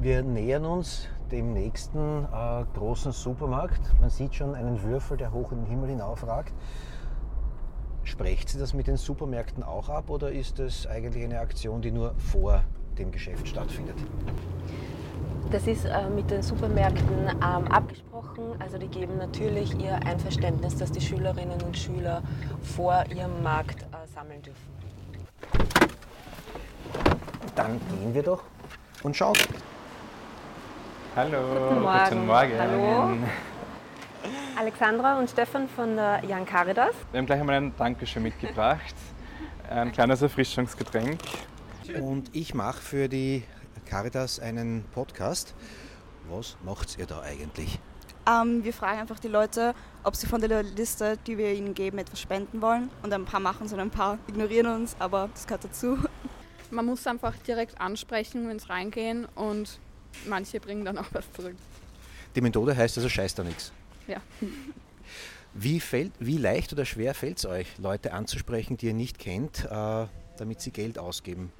Wir 0.00 0.22
nähern 0.22 0.64
uns 0.64 1.08
dem 1.30 1.52
nächsten 1.52 2.24
äh, 2.24 2.64
großen 2.74 3.12
Supermarkt. 3.12 3.80
Man 4.00 4.10
sieht 4.10 4.34
schon 4.34 4.54
einen 4.54 4.82
Würfel, 4.82 5.16
der 5.16 5.32
hoch 5.32 5.52
in 5.52 5.58
den 5.58 5.66
Himmel 5.66 5.90
hinaufragt. 5.90 6.52
Sprecht 8.08 8.48
sie 8.48 8.58
das 8.58 8.72
mit 8.72 8.86
den 8.86 8.96
Supermärkten 8.96 9.62
auch 9.62 9.90
ab 9.90 10.08
oder 10.08 10.32
ist 10.32 10.58
das 10.58 10.86
eigentlich 10.86 11.22
eine 11.22 11.40
Aktion, 11.40 11.82
die 11.82 11.90
nur 11.90 12.14
vor 12.16 12.64
dem 12.98 13.12
Geschäft 13.12 13.46
stattfindet? 13.46 13.96
Das 15.50 15.66
ist 15.66 15.84
äh, 15.84 16.08
mit 16.08 16.30
den 16.30 16.40
Supermärkten 16.40 17.28
ähm, 17.28 17.68
abgesprochen. 17.70 18.54
Also 18.60 18.78
die 18.78 18.88
geben 18.88 19.18
natürlich 19.18 19.78
ihr 19.78 19.94
Einverständnis, 20.06 20.76
dass 20.76 20.90
die 20.90 21.02
Schülerinnen 21.02 21.60
und 21.60 21.76
Schüler 21.76 22.22
vor 22.62 23.04
ihrem 23.14 23.42
Markt 23.42 23.82
äh, 23.82 24.06
sammeln 24.14 24.40
dürfen. 24.40 24.68
Dann 27.54 27.78
gehen 27.90 28.14
wir 28.14 28.22
doch 28.22 28.42
und 29.02 29.14
schauen. 29.14 29.36
Hallo, 31.14 31.68
Guten 31.68 31.82
Morgen. 31.82 32.04
Guten 32.08 32.26
Morgen. 32.26 32.58
Hallo. 32.58 33.16
Alexandra 34.58 35.20
und 35.20 35.30
Stefan 35.30 35.68
von 35.68 35.94
der 35.94 36.20
Young 36.26 36.44
Caritas. 36.44 36.92
Wir 37.12 37.18
haben 37.18 37.26
gleich 37.26 37.38
einmal 37.38 37.54
ein 37.54 37.72
Dankeschön 37.78 38.24
mitgebracht. 38.24 38.92
Ein 39.70 39.92
kleines 39.92 40.20
Erfrischungsgetränk. 40.20 41.20
Und 42.00 42.34
ich 42.34 42.54
mache 42.54 42.82
für 42.82 43.08
die 43.08 43.44
Caritas 43.86 44.40
einen 44.40 44.84
Podcast. 44.92 45.54
Was 46.28 46.56
macht 46.64 46.98
ihr 46.98 47.06
da 47.06 47.20
eigentlich? 47.20 47.78
Ähm, 48.28 48.64
wir 48.64 48.72
fragen 48.72 48.98
einfach 48.98 49.20
die 49.20 49.28
Leute, 49.28 49.76
ob 50.02 50.16
sie 50.16 50.26
von 50.26 50.40
der 50.40 50.64
Liste, 50.64 51.18
die 51.28 51.38
wir 51.38 51.52
ihnen 51.52 51.74
geben, 51.74 51.98
etwas 51.98 52.20
spenden 52.20 52.60
wollen. 52.60 52.90
Und 53.04 53.12
ein 53.12 53.26
paar 53.26 53.38
machen 53.38 53.66
es 53.66 53.72
und 53.72 53.78
ein 53.78 53.90
paar 53.90 54.18
ignorieren 54.26 54.66
uns, 54.66 54.96
aber 54.98 55.28
das 55.34 55.46
gehört 55.46 55.62
dazu. 55.62 55.98
Man 56.72 56.84
muss 56.84 57.06
einfach 57.06 57.36
direkt 57.46 57.80
ansprechen, 57.80 58.48
wenn 58.48 58.56
es 58.56 58.68
reingehen 58.68 59.24
und 59.36 59.78
manche 60.26 60.58
bringen 60.58 60.84
dann 60.84 60.98
auch 60.98 61.06
was 61.12 61.32
zurück. 61.32 61.54
Die 62.34 62.40
Methode 62.40 62.76
heißt 62.76 62.98
also 62.98 63.08
scheiß 63.08 63.36
da 63.36 63.44
nichts. 63.44 63.72
Ja. 64.08 64.20
Wie, 65.54 65.80
fällt, 65.80 66.12
wie 66.18 66.38
leicht 66.38 66.72
oder 66.72 66.84
schwer 66.84 67.14
fällt 67.14 67.38
es 67.38 67.46
euch, 67.46 67.78
Leute 67.78 68.12
anzusprechen, 68.12 68.76
die 68.76 68.86
ihr 68.86 68.94
nicht 68.94 69.18
kennt, 69.18 69.64
äh, 69.64 70.06
damit 70.36 70.60
sie 70.60 70.70
Geld 70.70 70.98
ausgeben? 70.98 71.52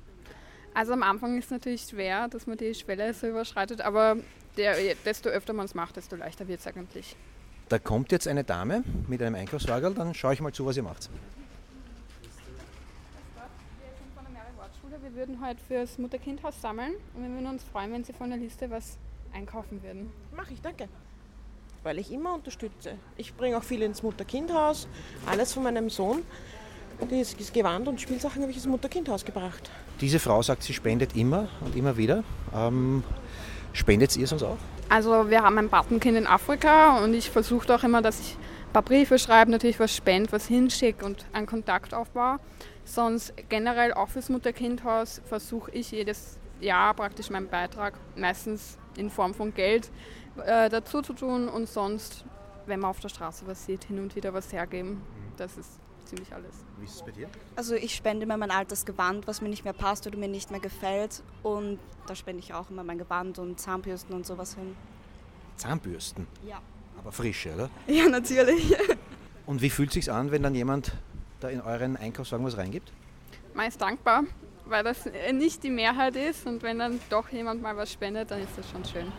Also 0.75 0.93
am 0.93 1.03
Anfang 1.03 1.37
ist 1.39 1.47
es 1.47 1.51
natürlich 1.51 1.83
schwer, 1.83 2.29
dass 2.29 2.47
man 2.47 2.57
die 2.57 2.75
Schwelle 2.75 3.13
so 3.15 3.27
überschreitet, 3.27 3.81
aber 3.81 4.17
der, 4.57 4.77
desto 5.05 5.29
öfter 5.29 5.53
man 5.53 5.67
es 5.67 5.75
macht, 5.75 5.97
desto 5.97 6.17
leichter 6.17 6.47
wird 6.49 6.61
es 6.61 6.67
eigentlich. 6.67 7.17
Da 7.69 7.79
kommt 7.79 8.13
jetzt 8.13 8.29
eine 8.29 8.45
Dame 8.45 8.85
mit 9.09 9.21
einem 9.23 9.35
Einkaufswagen, 9.35 9.95
dann 9.95 10.15
schaue 10.15 10.35
ich 10.35 10.41
mal 10.41 10.53
zu, 10.53 10.65
was 10.65 10.77
ihr 10.77 10.83
macht. 10.83 11.11
Wir 15.01 15.27
würden 15.27 15.45
heute 15.45 15.61
fürs 15.67 15.99
Mutter-Kind-Haus 15.99 16.61
sammeln 16.61 16.93
und 17.15 17.23
wir 17.23 17.31
würden 17.31 17.47
uns 17.47 17.65
freuen, 17.65 17.93
wenn 17.93 18.05
Sie 18.05 18.13
von 18.13 18.31
der 18.31 18.39
Liste 18.39 18.71
was 18.71 18.99
einkaufen 19.33 19.83
würden. 19.83 20.11
Mache 20.37 20.53
ich, 20.53 20.61
danke. 20.61 20.89
Weil 21.83 21.99
ich 21.99 22.13
immer 22.13 22.35
unterstütze. 22.35 22.95
Ich 23.17 23.35
bringe 23.35 23.57
auch 23.57 23.63
viel 23.63 23.83
ins 23.83 24.03
Mutter-Kind-Haus, 24.03 24.89
alles 25.27 25.53
von 25.53 25.63
meinem 25.63 25.91
Sohn. 25.91 26.23
Das 27.09 27.53
Gewand 27.53 27.87
und 27.87 28.01
Spielsachen 28.01 28.43
habe 28.43 28.51
ich 28.51 28.57
ins 28.57 28.67
Mutter-Kind-Haus 28.67 29.25
gebracht. 29.25 29.71
Diese 30.01 30.19
Frau 30.19 30.43
sagt, 30.43 30.65
sie 30.65 30.73
spendet 30.73 31.15
immer 31.15 31.49
und 31.65 31.77
immer 31.77 31.97
wieder. 31.97 32.25
Ähm, 32.53 33.05
spendet 33.73 34.17
ihr 34.17 34.27
sonst 34.27 34.43
auch? 34.43 34.59
Also 34.89 35.31
wir 35.31 35.43
haben 35.43 35.59
ein 35.59 35.69
Patenkind 35.69 36.19
in 36.19 36.27
Afrika 36.27 37.03
und 37.05 37.15
ich 37.15 37.31
versuche 37.31 37.73
auch 37.73 37.85
immer, 37.85 38.03
dass 38.03 38.19
ich 38.19 38.37
ein 38.37 38.73
paar 38.73 38.83
Briefe 38.83 39.19
schreibe, 39.19 39.51
natürlich 39.51 39.79
was 39.79 39.95
spende, 39.95 40.33
was 40.33 40.47
hinschicke 40.47 41.05
und 41.05 41.25
einen 41.33 41.47
Kontakt 41.47 41.95
aufbaue. 41.95 42.39
Sonst 42.85 43.35
generell 43.49 43.93
auch 43.93 44.09
fürs 44.09 44.29
Mutter-Kind-Haus 44.29 45.21
versuche 45.27 45.71
ich 45.73 45.93
jedes 45.93 46.39
Jahr 46.61 46.95
praktisch 46.95 47.31
meinen 47.31 47.49
Beitrag, 47.49 47.95
meistens 48.17 48.79
in 48.97 49.11
Form 49.11 49.35
von 49.35 49.55
Geld, 49.55 49.91
äh, 50.45 50.69
dazu 50.69 51.03
zu 51.03 51.13
tun 51.13 51.49
und 51.49 51.69
sonst, 51.69 52.25
wenn 52.67 52.81
man 52.81 52.91
auf 52.91 53.01
der 53.01 53.09
Straße 53.09 53.47
was 53.47 53.65
sieht, 53.67 53.85
hin 53.85 53.99
und 54.01 54.15
wieder 54.17 54.35
was 54.35 54.53
hergeben. 54.53 55.01
Das 55.37 55.57
ist 55.57 55.79
ziemlich 56.05 56.33
alles. 56.33 56.65
Wie 56.79 56.85
ist 56.85 56.97
es 56.97 57.03
bei 57.03 57.11
dir? 57.11 57.29
Also 57.57 57.75
ich 57.75 57.95
spende 57.95 58.25
immer 58.25 58.37
mein 58.37 58.51
altes 58.51 58.85
Gewand, 58.85 59.27
was 59.27 59.41
mir 59.41 59.49
nicht 59.49 59.65
mehr 59.65 59.73
passt 59.73 60.07
oder 60.07 60.17
mir 60.17 60.29
nicht 60.29 60.51
mehr 60.51 60.61
gefällt. 60.61 61.23
Und 61.43 61.79
da 62.07 62.15
spende 62.15 62.41
ich 62.43 62.55
auch 62.55 62.71
immer 62.71 62.83
mein 62.83 62.99
Gewand 62.99 63.39
und 63.39 63.61
Zahnbürsten 63.61 64.15
und 64.15 64.27
sowas 64.27 64.55
hin. 64.55 64.77
Zahnbürsten? 65.57 66.27
Ja. 66.47 66.61
Aber 66.99 67.13
frische, 67.13 67.55
oder? 67.55 67.71
Ja, 67.87 68.09
natürlich. 68.09 68.75
Und 69.47 69.63
wie 69.63 69.71
fühlt 69.71 69.89
es 69.89 69.95
sich 69.95 70.13
an, 70.13 70.31
wenn 70.31 70.43
dann 70.43 70.55
jemand 70.55 70.93
da 71.41 71.49
in 71.49 71.63
euren 71.63 71.97
Einkaufswagen 71.97 72.45
was 72.45 72.59
reingibt? 72.59 72.93
Man 73.55 73.67
ist 73.67 73.81
dankbar, 73.81 74.25
weil 74.67 74.85
das 74.85 75.09
nicht 75.33 75.63
die 75.63 75.71
Mehrheit 75.71 76.17
ist 76.17 76.47
und 76.47 76.63
wenn 76.63 76.79
dann 76.79 77.01
doch 77.09 77.31
jemand 77.31 77.63
mal 77.63 77.75
was 77.75 77.91
spendet, 77.91 78.31
dann 78.31 78.43
ist 78.43 78.51
das 78.59 78.69
schon 78.71 78.85
schön. 78.85 79.11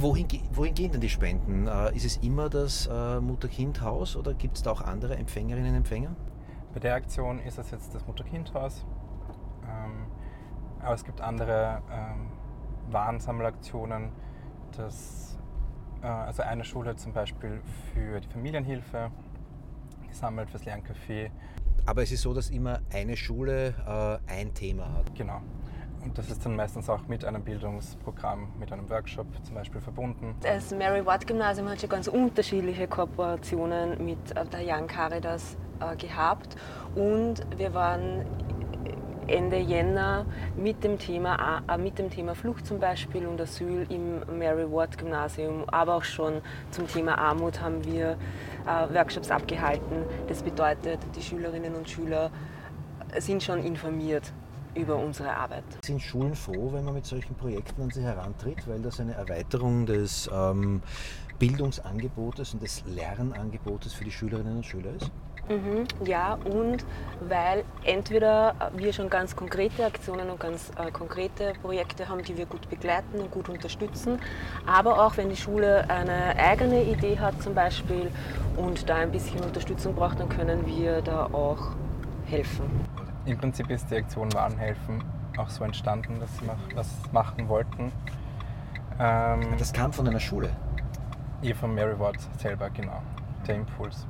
Wohin, 0.00 0.28
wohin 0.52 0.74
gehen 0.74 0.92
denn 0.92 1.00
die 1.00 1.08
Spenden? 1.08 1.66
Äh, 1.66 1.96
ist 1.96 2.04
es 2.04 2.18
immer 2.18 2.48
das 2.48 2.86
äh, 2.86 3.18
Mutter-Kind-Haus 3.18 4.14
oder 4.14 4.32
gibt 4.32 4.56
es 4.56 4.62
da 4.62 4.70
auch 4.70 4.80
andere 4.80 5.16
Empfängerinnen 5.16 5.70
und 5.70 5.76
Empfänger? 5.78 6.14
Bei 6.72 6.78
der 6.78 6.94
Aktion 6.94 7.40
ist 7.40 7.58
es 7.58 7.72
jetzt 7.72 7.92
das 7.96 8.06
Mutter-Kind-Haus. 8.06 8.86
Ähm, 9.64 10.06
aber 10.80 10.94
es 10.94 11.04
gibt 11.04 11.20
andere 11.20 11.82
ähm, 11.90 12.28
Warensammelaktionen. 12.92 14.12
Das, 14.76 15.36
äh, 16.02 16.06
also 16.06 16.44
eine 16.44 16.62
Schule 16.62 16.94
zum 16.94 17.12
Beispiel 17.12 17.60
für 17.92 18.20
die 18.20 18.28
Familienhilfe, 18.28 19.10
die 20.08 20.14
sammelt 20.14 20.48
fürs 20.48 20.62
Lerncafé. 20.62 21.32
Aber 21.86 22.04
es 22.04 22.12
ist 22.12 22.22
so, 22.22 22.32
dass 22.32 22.50
immer 22.50 22.78
eine 22.92 23.16
Schule 23.16 24.20
ein 24.26 24.52
Thema 24.52 24.92
hat. 24.92 25.14
Genau. 25.14 25.40
Und 26.08 26.16
das 26.16 26.30
ist 26.30 26.42
dann 26.42 26.56
meistens 26.56 26.88
auch 26.88 27.06
mit 27.06 27.22
einem 27.22 27.42
Bildungsprogramm, 27.42 28.48
mit 28.58 28.72
einem 28.72 28.88
Workshop 28.88 29.26
zum 29.44 29.54
Beispiel 29.54 29.82
verbunden. 29.82 30.34
Das 30.40 30.70
Mary 30.70 31.04
Ward 31.04 31.26
Gymnasium 31.26 31.68
hat 31.68 31.82
schon 31.82 31.90
ganz 31.90 32.08
unterschiedliche 32.08 32.88
Kooperationen 32.88 34.02
mit 34.02 34.18
äh, 34.34 34.46
der 34.46 34.60
Young 34.64 34.86
Caritas 34.86 35.58
äh, 35.80 35.94
gehabt 35.96 36.56
und 36.94 37.42
wir 37.58 37.74
waren 37.74 38.24
Ende 39.26 39.58
Jänner 39.58 40.24
mit 40.56 40.82
dem, 40.82 40.98
Thema, 40.98 41.62
äh, 41.68 41.76
mit 41.76 41.98
dem 41.98 42.08
Thema 42.08 42.34
Flucht 42.34 42.66
zum 42.66 42.80
Beispiel 42.80 43.26
und 43.26 43.38
Asyl 43.38 43.86
im 43.90 44.20
Mary 44.38 44.64
Ward 44.72 44.96
Gymnasium, 44.96 45.68
aber 45.68 45.96
auch 45.96 46.04
schon 46.04 46.40
zum 46.70 46.86
Thema 46.86 47.18
Armut 47.18 47.60
haben 47.60 47.84
wir 47.84 48.16
Workshops 48.92 49.30
abgehalten. 49.30 50.04
Das 50.26 50.42
bedeutet, 50.42 51.00
die 51.14 51.22
Schülerinnen 51.22 51.74
und 51.74 51.88
Schüler 51.88 52.30
sind 53.18 53.42
schon 53.42 53.62
informiert 53.62 54.32
über 54.78 54.96
unsere 54.96 55.34
Arbeit. 55.34 55.64
Sind 55.84 56.00
Schulen 56.00 56.34
froh, 56.34 56.72
wenn 56.72 56.84
man 56.84 56.94
mit 56.94 57.06
solchen 57.06 57.34
Projekten 57.34 57.82
an 57.82 57.90
sie 57.90 58.02
herantritt, 58.02 58.66
weil 58.68 58.80
das 58.80 59.00
eine 59.00 59.14
Erweiterung 59.14 59.86
des 59.86 60.30
ähm, 60.32 60.82
Bildungsangebotes 61.38 62.54
und 62.54 62.62
des 62.62 62.84
Lernangebotes 62.86 63.92
für 63.92 64.04
die 64.04 64.10
Schülerinnen 64.10 64.56
und 64.56 64.66
Schüler 64.66 64.90
ist? 64.96 65.10
Mhm, 65.48 65.86
ja, 66.04 66.34
und 66.44 66.84
weil 67.26 67.64
entweder 67.84 68.54
wir 68.76 68.92
schon 68.92 69.08
ganz 69.08 69.34
konkrete 69.34 69.86
Aktionen 69.86 70.28
und 70.28 70.38
ganz 70.38 70.70
äh, 70.76 70.90
konkrete 70.90 71.54
Projekte 71.62 72.06
haben, 72.06 72.22
die 72.22 72.36
wir 72.36 72.44
gut 72.44 72.68
begleiten 72.68 73.18
und 73.18 73.30
gut 73.30 73.48
unterstützen, 73.48 74.20
aber 74.66 75.06
auch 75.06 75.16
wenn 75.16 75.30
die 75.30 75.36
Schule 75.36 75.88
eine 75.88 76.36
eigene 76.36 76.84
Idee 76.84 77.18
hat 77.18 77.42
zum 77.42 77.54
Beispiel 77.54 78.10
und 78.56 78.90
da 78.90 78.96
ein 78.96 79.10
bisschen 79.10 79.40
Unterstützung 79.42 79.94
braucht, 79.94 80.20
dann 80.20 80.28
können 80.28 80.66
wir 80.66 81.00
da 81.00 81.26
auch 81.26 81.70
helfen. 82.26 82.64
Im 83.28 83.36
Prinzip 83.36 83.68
ist 83.68 83.90
die 83.90 83.96
Aktion 83.96 84.32
Warenhelfen 84.32 85.04
auch 85.36 85.50
so 85.50 85.62
entstanden, 85.62 86.18
dass 86.18 86.34
sie 86.38 86.48
was 86.74 86.88
machen 87.12 87.46
wollten. 87.46 87.92
Ähm, 88.98 89.54
das 89.58 89.70
kam 89.70 89.92
von 89.92 90.08
einer 90.08 90.18
Schule? 90.18 90.48
Ihr 91.42 91.54
von 91.54 91.74
Mary 91.74 91.98
Ward 91.98 92.16
selber, 92.38 92.70
genau. 92.70 93.02
der 93.46 93.56
Impuls. 93.56 94.06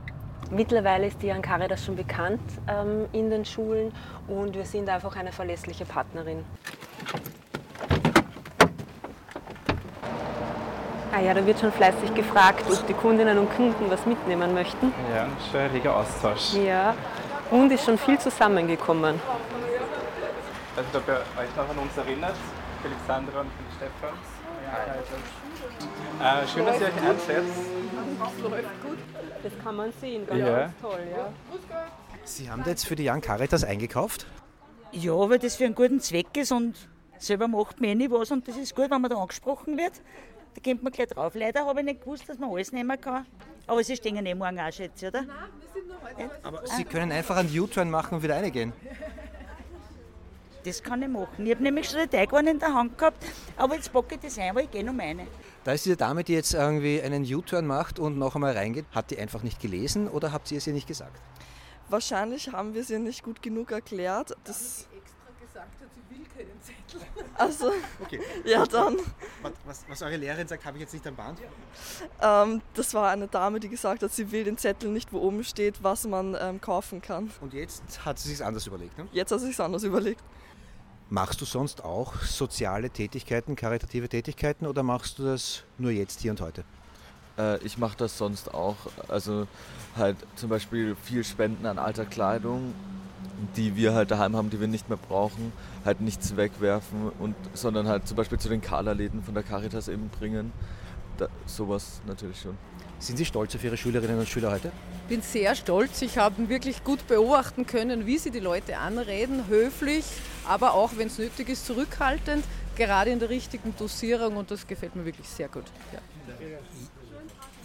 Mittlerweile 0.52 1.08
ist 1.08 1.20
die 1.20 1.30
Caritas 1.42 1.84
schon 1.84 1.96
bekannt 1.96 2.40
ähm, 2.68 3.06
in 3.12 3.28
den 3.28 3.44
Schulen 3.44 3.92
und 4.28 4.54
wir 4.54 4.64
sind 4.64 4.88
einfach 4.88 5.16
eine 5.16 5.32
verlässliche 5.32 5.84
Partnerin. 5.84 6.44
Ah 11.12 11.20
ja, 11.20 11.34
da 11.34 11.44
wird 11.44 11.58
schon 11.58 11.72
fleißig 11.72 12.14
gefragt, 12.14 12.64
ob 12.70 12.86
die 12.86 12.94
Kundinnen 12.94 13.36
und 13.36 13.50
Kunden 13.50 13.90
was 13.90 14.06
mitnehmen 14.06 14.54
möchten. 14.54 14.92
Ja, 15.12 15.26
schon 15.50 15.60
ein 15.60 15.70
reger 15.72 15.96
Austausch. 15.96 16.54
Ja, 16.54 16.94
und 17.50 17.72
ist 17.72 17.84
schon 17.84 17.98
viel 17.98 18.18
zusammengekommen. 18.18 19.20
Also, 20.76 20.98
ob 20.98 21.08
ihr 21.08 21.14
euch 21.14 21.56
noch 21.56 21.68
an 21.68 21.78
uns 21.78 21.96
erinnert, 21.96 22.36
Alexandra 22.84 23.40
und 23.40 23.50
Stefan. 23.76 24.14
Ja, 26.20 26.40
äh, 26.42 26.46
schön, 26.48 26.66
dass 26.66 26.80
ihr 26.80 26.86
euch 26.86 27.02
einsetzt. 27.02 27.58
Das 28.20 28.50
läuft 28.50 28.82
gut. 28.82 28.98
Das 29.42 29.52
kann 29.64 29.76
man 29.76 29.92
sehen, 30.00 30.26
ganz 30.26 30.40
Ja. 30.40 30.72
toll. 30.80 31.00
Ja. 31.10 31.32
Sie 32.24 32.50
haben 32.50 32.62
da 32.62 32.70
jetzt 32.70 32.86
für 32.86 32.94
die 32.96 33.08
Young 33.08 33.20
Caritas 33.20 33.64
eingekauft? 33.64 34.26
Ja, 34.92 35.12
weil 35.12 35.38
das 35.38 35.56
für 35.56 35.64
einen 35.64 35.74
guten 35.74 36.00
Zweck 36.00 36.36
ist 36.36 36.52
und 36.52 36.76
selber 37.18 37.48
macht 37.48 37.80
man 37.80 37.90
eh 37.90 37.94
nicht 37.94 38.10
was 38.10 38.30
und 38.30 38.46
das 38.46 38.56
ist 38.56 38.74
gut, 38.76 38.90
wenn 38.90 39.00
man 39.00 39.10
da 39.10 39.16
angesprochen 39.16 39.76
wird. 39.76 39.92
Da 40.58 40.70
kommt 40.70 40.82
man 40.82 40.92
gleich 40.92 41.08
drauf. 41.08 41.34
Leider 41.34 41.64
habe 41.66 41.80
ich 41.80 41.86
nicht 41.86 42.00
gewusst, 42.00 42.28
dass 42.28 42.38
man 42.38 42.50
alles 42.50 42.72
nehmen 42.72 43.00
kann. 43.00 43.26
Aber 43.66 43.84
Sie 43.84 43.94
stehen 43.94 44.24
eh 44.24 44.34
morgen 44.34 44.58
auch, 44.58 44.72
schätze 44.72 45.08
oder? 45.08 45.22
Nein, 45.22 45.36
wir 45.60 45.68
sind 45.72 45.88
noch 45.88 46.02
heute. 46.02 46.30
Aber 46.42 46.66
Sie 46.66 46.84
können 46.84 47.12
einfach 47.12 47.36
einen 47.36 47.56
U-Turn 47.56 47.90
machen 47.90 48.16
und 48.16 48.22
wieder 48.22 48.36
reingehen. 48.36 48.72
Das 50.64 50.82
kann 50.82 51.00
ich 51.02 51.08
machen. 51.08 51.46
Ich 51.46 51.52
habe 51.52 51.62
nämlich 51.62 51.88
schon 51.88 52.00
den 52.00 52.10
Teigwaren 52.10 52.48
in 52.48 52.58
der 52.58 52.74
Hand 52.74 52.98
gehabt, 52.98 53.24
aber 53.56 53.76
jetzt 53.76 53.92
packe 53.92 54.16
ich 54.16 54.20
das 54.20 54.36
ein, 54.38 54.54
weil 54.54 54.64
ich 54.64 54.70
gehe 54.70 54.82
noch 54.82 54.92
meine. 54.92 55.28
Da 55.62 55.72
ist 55.72 55.84
diese 55.84 55.96
Dame, 55.96 56.24
die 56.24 56.32
jetzt 56.32 56.52
irgendwie 56.54 57.00
einen 57.00 57.22
U-Turn 57.22 57.66
macht 57.66 58.00
und 58.00 58.18
noch 58.18 58.34
einmal 58.34 58.54
reingeht, 58.56 58.86
hat 58.92 59.12
die 59.12 59.18
einfach 59.18 59.44
nicht 59.44 59.60
gelesen 59.60 60.08
oder 60.08 60.32
habt 60.32 60.50
ihr 60.50 60.58
es 60.58 60.66
ihr 60.66 60.72
nicht 60.72 60.88
gesagt? 60.88 61.16
Wahrscheinlich 61.88 62.50
haben 62.50 62.74
wir 62.74 62.80
es 62.80 62.90
ihr 62.90 62.98
nicht 62.98 63.22
gut 63.22 63.40
genug 63.42 63.70
erklärt. 63.70 64.36
Das 64.44 64.88
extra 64.96 65.30
gesagt 65.40 65.80
hat, 65.80 65.88
sie 65.94 66.16
will 66.16 66.26
keinen 66.36 66.60
Zettel. 66.60 67.06
Also, 67.38 67.72
Okay. 68.02 68.20
ja 68.44 68.66
dann. 68.66 68.96
Was, 69.42 69.52
was, 69.64 69.84
was 69.88 70.02
eure 70.02 70.16
Lehrerin 70.16 70.48
sagt, 70.48 70.64
habe 70.64 70.76
ich 70.76 70.82
jetzt 70.82 70.92
nicht 70.92 71.06
am 71.06 71.14
Band. 71.14 71.38
Ähm, 72.20 72.60
das 72.74 72.92
war 72.94 73.10
eine 73.10 73.28
Dame, 73.28 73.60
die 73.60 73.68
gesagt 73.68 74.02
hat, 74.02 74.12
sie 74.12 74.30
will 74.32 74.44
den 74.44 74.58
Zettel 74.58 74.90
nicht, 74.90 75.12
wo 75.12 75.18
oben 75.20 75.44
steht, 75.44 75.82
was 75.82 76.04
man 76.06 76.36
ähm, 76.40 76.60
kaufen 76.60 77.00
kann. 77.00 77.30
Und 77.40 77.54
jetzt 77.54 78.04
hat 78.04 78.18
sie 78.18 78.30
sich 78.30 78.44
anders 78.44 78.66
überlegt, 78.66 78.98
ne? 78.98 79.06
Jetzt 79.12 79.30
hat 79.30 79.40
sie 79.40 79.46
sich 79.46 79.60
anders 79.60 79.84
überlegt. 79.84 80.20
Machst 81.10 81.40
du 81.40 81.44
sonst 81.46 81.84
auch 81.84 82.16
soziale 82.22 82.90
Tätigkeiten, 82.90 83.56
karitative 83.56 84.08
Tätigkeiten 84.08 84.66
oder 84.66 84.82
machst 84.82 85.18
du 85.18 85.24
das 85.24 85.62
nur 85.78 85.90
jetzt, 85.90 86.20
hier 86.20 86.32
und 86.32 86.40
heute? 86.40 86.64
Äh, 87.38 87.58
ich 87.64 87.78
mache 87.78 87.96
das 87.96 88.18
sonst 88.18 88.52
auch. 88.52 88.76
Also 89.08 89.46
halt 89.96 90.16
zum 90.36 90.50
Beispiel 90.50 90.96
viel 91.02 91.24
Spenden 91.24 91.64
an 91.66 91.78
alter 91.78 92.04
Kleidung, 92.04 92.74
die 93.56 93.76
wir 93.76 93.94
halt 93.94 94.10
daheim 94.10 94.36
haben, 94.36 94.50
die 94.50 94.60
wir 94.60 94.68
nicht 94.68 94.88
mehr 94.88 94.98
brauchen, 94.98 95.52
halt 95.84 96.00
nichts 96.00 96.36
wegwerfen 96.36 97.10
und 97.18 97.36
sondern 97.54 97.88
halt 97.88 98.06
zum 98.08 98.16
Beispiel 98.16 98.38
zu 98.38 98.48
den 98.48 98.60
Kala-Läden 98.60 99.22
von 99.22 99.34
der 99.34 99.42
Caritas 99.42 99.88
eben 99.88 100.08
bringen. 100.08 100.52
Da, 101.16 101.28
sowas 101.46 102.00
natürlich 102.06 102.40
schon. 102.40 102.56
Sind 103.00 103.16
Sie 103.16 103.24
stolz 103.24 103.54
auf 103.54 103.62
Ihre 103.62 103.76
Schülerinnen 103.76 104.18
und 104.18 104.28
Schüler 104.28 104.50
heute? 104.50 104.72
Ich 105.02 105.08
bin 105.08 105.22
sehr 105.22 105.54
stolz. 105.54 106.02
Ich 106.02 106.18
habe 106.18 106.48
wirklich 106.48 106.82
gut 106.82 107.06
beobachten 107.06 107.64
können, 107.64 108.06
wie 108.06 108.18
sie 108.18 108.30
die 108.30 108.40
Leute 108.40 108.76
anreden, 108.78 109.46
höflich, 109.46 110.04
aber 110.46 110.74
auch, 110.74 110.92
wenn 110.96 111.06
es 111.06 111.18
nötig 111.18 111.48
ist, 111.48 111.64
zurückhaltend, 111.66 112.44
gerade 112.76 113.10
in 113.10 113.18
der 113.20 113.30
richtigen 113.30 113.74
Dosierung 113.76 114.36
und 114.36 114.50
das 114.50 114.66
gefällt 114.66 114.96
mir 114.96 115.04
wirklich 115.04 115.28
sehr 115.28 115.48
gut. 115.48 115.64
Ja. 115.92 116.00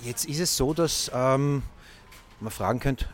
Jetzt 0.04 0.26
ist 0.26 0.40
es 0.40 0.56
so, 0.56 0.74
dass 0.74 1.10
ähm, 1.14 1.64
man 2.40 2.52
fragen 2.52 2.80
könnte, 2.80 3.06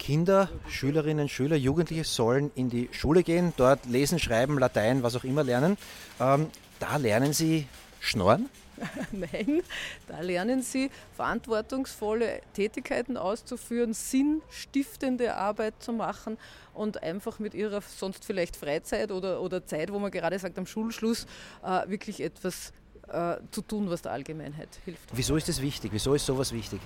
Kinder, 0.00 0.48
Schülerinnen, 0.66 1.28
Schüler, 1.28 1.56
Jugendliche 1.56 2.04
sollen 2.04 2.50
in 2.54 2.70
die 2.70 2.88
Schule 2.90 3.22
gehen, 3.22 3.52
dort 3.58 3.84
lesen, 3.84 4.18
schreiben, 4.18 4.58
Latein, 4.58 5.02
was 5.02 5.14
auch 5.14 5.24
immer 5.24 5.44
lernen. 5.44 5.76
Ähm, 6.18 6.46
da 6.78 6.96
lernen 6.96 7.34
sie 7.34 7.68
schnorren. 8.00 8.48
Nein, 9.12 9.60
da 10.08 10.20
lernen 10.20 10.62
sie 10.62 10.90
verantwortungsvolle 11.14 12.40
Tätigkeiten 12.54 13.18
auszuführen, 13.18 13.92
sinnstiftende 13.92 15.36
Arbeit 15.36 15.74
zu 15.80 15.92
machen 15.92 16.38
und 16.72 17.02
einfach 17.02 17.38
mit 17.38 17.52
ihrer 17.52 17.82
sonst 17.82 18.24
vielleicht 18.24 18.56
Freizeit 18.56 19.12
oder, 19.12 19.42
oder 19.42 19.66
Zeit, 19.66 19.92
wo 19.92 19.98
man 19.98 20.10
gerade 20.10 20.38
sagt 20.38 20.58
am 20.58 20.64
Schulschluss, 20.64 21.26
äh, 21.62 21.86
wirklich 21.90 22.22
etwas 22.22 22.72
äh, 23.08 23.36
zu 23.50 23.60
tun, 23.60 23.90
was 23.90 24.00
der 24.00 24.12
Allgemeinheit 24.12 24.70
hilft. 24.86 25.10
Wieso 25.12 25.36
ist 25.36 25.48
das 25.50 25.60
wichtig? 25.60 25.90
Wieso 25.92 26.14
ist 26.14 26.24
sowas 26.24 26.52
wichtig? 26.52 26.80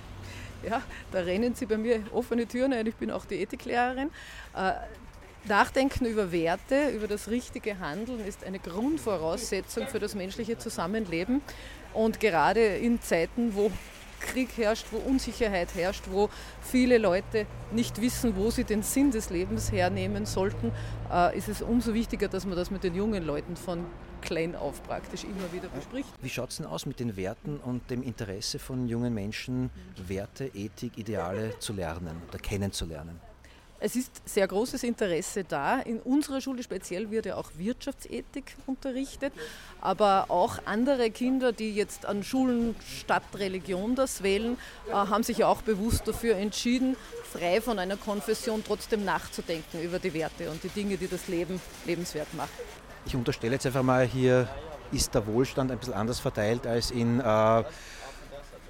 Ja, 0.67 0.81
da 1.11 1.19
rennen 1.19 1.53
Sie 1.53 1.65
bei 1.65 1.77
mir 1.77 2.01
offene 2.11 2.47
Türen 2.47 2.73
ein. 2.73 2.87
Ich 2.87 2.95
bin 2.95 3.11
auch 3.11 3.25
die 3.25 3.41
Ethiklehrerin. 3.41 4.09
Äh, 4.55 4.73
Nachdenken 5.47 6.05
über 6.05 6.31
Werte, 6.31 6.89
über 6.89 7.07
das 7.07 7.29
richtige 7.29 7.77
Handeln 7.79 8.25
ist 8.25 8.43
eine 8.43 8.57
Grundvoraussetzung 8.57 9.87
für 9.87 9.99
das 9.99 10.15
menschliche 10.15 10.57
Zusammenleben. 10.57 11.41
Und 11.93 12.19
gerade 12.19 12.77
in 12.77 12.99
Zeiten, 12.99 13.53
wo 13.53 13.71
Krieg 14.19 14.49
herrscht, 14.57 14.87
wo 14.91 14.97
Unsicherheit 14.97 15.75
herrscht, 15.75 16.05
wo 16.09 16.29
viele 16.61 16.97
Leute 16.97 17.45
nicht 17.71 18.01
wissen, 18.01 18.35
wo 18.35 18.49
sie 18.49 18.63
den 18.63 18.81
Sinn 18.81 19.11
des 19.11 19.29
Lebens 19.29 19.71
hernehmen 19.71 20.25
sollten, 20.25 20.71
äh, 21.11 21.37
ist 21.37 21.47
es 21.47 21.61
umso 21.61 21.93
wichtiger, 21.93 22.27
dass 22.27 22.45
man 22.45 22.55
das 22.55 22.71
mit 22.71 22.83
den 22.83 22.95
jungen 22.95 23.23
Leuten 23.23 23.55
von 23.55 23.85
klein 24.25 24.55
auf 24.55 24.83
praktisch 24.83 25.23
immer 25.23 25.53
wieder 25.53 25.69
bespricht. 25.69 26.09
Wie 26.21 26.29
schaut 26.29 26.49
es 26.49 26.57
denn 26.57 26.65
aus 26.65 26.85
mit 26.85 26.99
den 26.99 27.15
Werten 27.15 27.57
und 27.57 27.89
dem 27.89 28.03
Interesse 28.03 28.59
von 28.59 28.87
jungen 28.87 29.13
Menschen, 29.13 29.69
Werte, 30.07 30.51
Ethik, 30.53 30.97
Ideale 30.97 31.57
zu 31.59 31.73
lernen 31.73 32.21
oder 32.27 32.39
kennenzulernen? 32.39 33.19
Es 33.79 33.95
ist 33.95 34.21
sehr 34.25 34.47
großes 34.47 34.83
Interesse 34.83 35.43
da. 35.43 35.79
In 35.79 35.99
unserer 35.99 36.39
Schule 36.39 36.63
speziell 36.63 37.11
wird 37.11 37.25
ja 37.25 37.35
auch 37.35 37.51
Wirtschaftsethik 37.57 38.55
unterrichtet, 38.65 39.33
aber 39.81 40.25
auch 40.29 40.59
andere 40.65 41.11
Kinder, 41.11 41.51
die 41.51 41.75
jetzt 41.75 42.05
an 42.05 42.23
Schulen 42.23 42.75
statt 42.99 43.23
Religion 43.35 43.93
das 43.93 44.23
wählen, 44.23 44.57
äh, 44.87 44.93
haben 44.93 45.23
sich 45.23 45.39
ja 45.39 45.47
auch 45.47 45.61
bewusst 45.61 46.07
dafür 46.07 46.35
entschieden, 46.37 46.95
frei 47.31 47.59
von 47.59 47.77
einer 47.77 47.97
Konfession 47.97 48.63
trotzdem 48.65 49.03
nachzudenken 49.03 49.81
über 49.83 49.99
die 49.99 50.13
Werte 50.13 50.49
und 50.49 50.63
die 50.63 50.69
Dinge, 50.69 50.97
die 50.97 51.07
das 51.07 51.27
Leben 51.27 51.61
lebenswert 51.85 52.33
machen. 52.33 52.49
Ich 53.05 53.15
unterstelle 53.15 53.53
jetzt 53.53 53.65
einfach 53.65 53.83
mal, 53.83 54.05
hier 54.05 54.47
ist 54.91 55.13
der 55.13 55.25
Wohlstand 55.27 55.71
ein 55.71 55.77
bisschen 55.77 55.93
anders 55.93 56.19
verteilt 56.19 56.65
als 56.65 56.89
in 56.89 57.19
äh, 57.19 57.63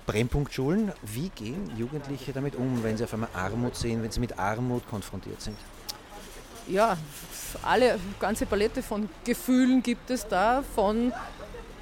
Brennpunktschulen. 0.05 0.91
Wie 1.01 1.29
gehen 1.29 1.71
Jugendliche 1.77 2.33
damit 2.33 2.55
um, 2.55 2.83
wenn 2.83 2.97
sie 2.97 3.05
auf 3.05 3.13
einmal 3.13 3.29
Armut 3.33 3.75
sehen, 3.75 4.03
wenn 4.03 4.11
sie 4.11 4.19
mit 4.19 4.37
Armut 4.37 4.87
konfrontiert 4.89 5.41
sind? 5.41 5.57
Ja, 6.67 6.97
alle 7.61 7.99
ganze 8.19 8.45
Palette 8.45 8.81
von 8.83 9.07
Gefühlen 9.23 9.83
gibt 9.83 10.09
es 10.09 10.27
da, 10.27 10.63
von 10.75 11.13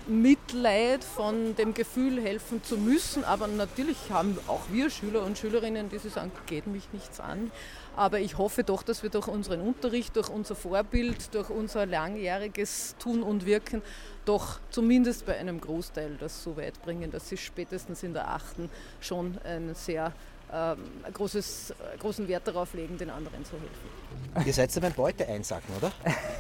Mitleid, 0.08 1.04
von 1.04 1.56
dem 1.56 1.74
Gefühl 1.74 2.22
helfen 2.22 2.63
zu 2.63 2.78
müssen. 2.78 3.24
Aber 3.24 3.48
natürlich 3.48 3.98
haben 4.10 4.38
auch 4.48 4.62
wir 4.70 4.89
Schüler 4.89 5.24
und 5.24 5.38
Schülerinnen, 5.38 5.89
die 5.89 5.98
sagen, 5.98 6.32
geht 6.46 6.68
mich 6.68 6.84
nichts 6.92 7.20
an. 7.20 7.52
Aber 7.95 8.19
ich 8.19 8.38
hoffe 8.38 8.63
doch, 8.63 8.84
dass 8.84 9.03
wir 9.03 9.10
durch 9.10 9.27
unseren 9.27 9.62
Unterricht, 9.62 10.15
durch 10.15 10.29
unser 10.29 10.56
Vorbild, 10.56 11.34
durch 11.34 11.49
unser 11.49 11.86
langjähriges 11.86 12.95
Tun 12.97 13.21
und 13.21 13.45
Wirken 13.45 13.82
doch 14.25 14.60
zumindest 14.69 15.25
bei 15.25 15.38
einem 15.38 15.62
Großteil 15.62 16.17
das 16.19 16.43
so 16.43 16.58
weit 16.58 16.82
bringen, 16.82 17.12
dass 17.12 17.29
sie 17.29 17.38
spätestens 17.38 18.03
in 18.03 18.13
der 18.13 18.29
achten 18.29 18.69
schon 19.01 19.38
einen 19.43 19.75
sehr 19.75 20.13
ähm, 20.51 20.77
großes, 21.13 21.73
großen 21.99 22.27
Wert 22.27 22.47
darauf 22.47 22.73
legen, 22.73 22.97
den 22.97 23.10
anderen 23.10 23.43
zu 23.43 23.53
helfen. 23.53 24.47
Ihr 24.47 24.53
seid 24.53 24.73
ja 24.73 24.82
beim 24.82 24.93
Beute 24.93 25.27
einsacken, 25.27 25.75
oder? 25.77 25.91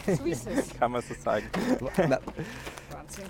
So 0.17 0.23
ist 0.25 0.47
es. 0.47 0.77
Kann 0.77 0.91
man 0.91 1.01
so 1.01 1.13
sagen. 1.13 1.45
Wahnsinn. 1.79 3.25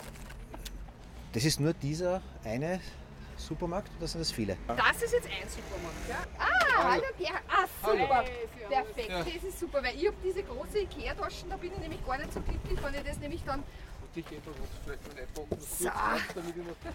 Das 1.32 1.46
ist 1.46 1.60
nur 1.60 1.74
dieser 1.74 2.22
eine 2.44 2.80
Supermarkt 3.46 3.92
oder 3.98 4.08
sind 4.08 4.22
das 4.22 4.32
viele? 4.32 4.58
Das 4.68 5.02
ist 5.02 5.14
jetzt 5.14 5.28
ein 5.28 5.48
Supermarkt, 5.50 6.10
ja? 6.10 6.18
Ah, 6.40 6.92
hallo 6.92 7.04
Gerhard. 7.18 7.44
Ah, 7.48 7.66
super. 7.82 8.24
Perfekt, 8.70 9.10
Ja. 9.10 9.20
das 9.24 9.44
ist 9.44 9.60
super, 9.60 9.84
weil 9.84 9.96
ich 9.96 10.08
habe 10.08 10.18
diese 10.24 10.44
große 10.44 10.80
Ikea-Taschen, 10.80 11.50
da 11.50 11.58
bin 11.58 11.72
ich 11.74 11.80
nämlich 11.80 12.06
gar 12.06 12.18
nicht 12.18 12.34
so 12.34 12.42
glücklich, 12.42 12.80
wenn 12.84 12.94
ich 12.94 13.04
das 13.04 13.20
nämlich 13.20 13.44
dann... 13.46 13.64
So. 15.60 15.90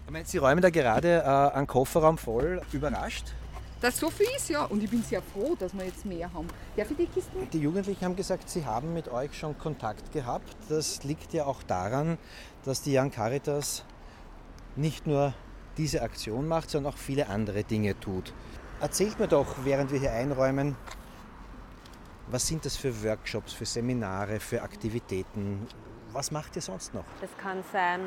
Ich 0.06 0.11
meine, 0.12 0.24
Sie 0.24 0.38
räumen 0.38 0.62
da 0.62 0.70
gerade 0.70 1.18
äh, 1.24 1.56
einen 1.56 1.66
Kofferraum 1.66 2.16
voll, 2.16 2.62
überrascht. 2.72 3.26
Dass 3.80 3.98
so 3.98 4.11
viel 4.11 4.26
ist, 4.37 4.48
ja. 4.50 4.64
Und 4.64 4.82
ich 4.82 4.90
bin 4.90 5.02
sehr 5.02 5.22
froh, 5.22 5.54
dass 5.58 5.72
wir 5.76 5.84
jetzt 5.84 6.04
mehr 6.04 6.32
haben. 6.32 6.48
Darf 6.76 6.90
ich 6.90 6.96
die 6.96 7.06
Kisten? 7.06 7.48
Die 7.50 7.61
Jugendlichen 7.61 8.04
haben 8.04 8.16
gesagt, 8.16 8.48
sie 8.48 8.64
haben 8.64 8.92
mit 8.92 9.08
euch 9.08 9.37
schon 9.37 9.56
Kontakt 9.58 10.12
gehabt. 10.12 10.56
Das 10.68 11.04
liegt 11.04 11.32
ja 11.32 11.44
auch 11.44 11.62
daran, 11.62 12.18
dass 12.64 12.82
die 12.82 12.96
Young 12.96 13.11
Caritas 13.11 13.84
nicht 14.76 15.06
nur 15.06 15.32
diese 15.78 16.02
Aktion 16.02 16.46
macht, 16.46 16.70
sondern 16.70 16.92
auch 16.92 16.98
viele 16.98 17.28
andere 17.28 17.64
Dinge 17.64 17.98
tut. 17.98 18.34
Erzählt 18.80 19.18
mir 19.18 19.28
doch, 19.28 19.46
während 19.64 19.90
wir 19.90 19.98
hier 19.98 20.12
einräumen, 20.12 20.76
was 22.30 22.46
sind 22.46 22.66
das 22.66 22.76
für 22.76 23.02
Workshops, 23.02 23.54
für 23.54 23.64
Seminare, 23.64 24.38
für 24.38 24.60
Aktivitäten? 24.60 25.66
Was 26.12 26.30
macht 26.30 26.56
ihr 26.56 26.62
sonst 26.62 26.92
noch? 26.92 27.04
Das 27.20 27.30
kann 27.38 27.64
sein 27.72 28.00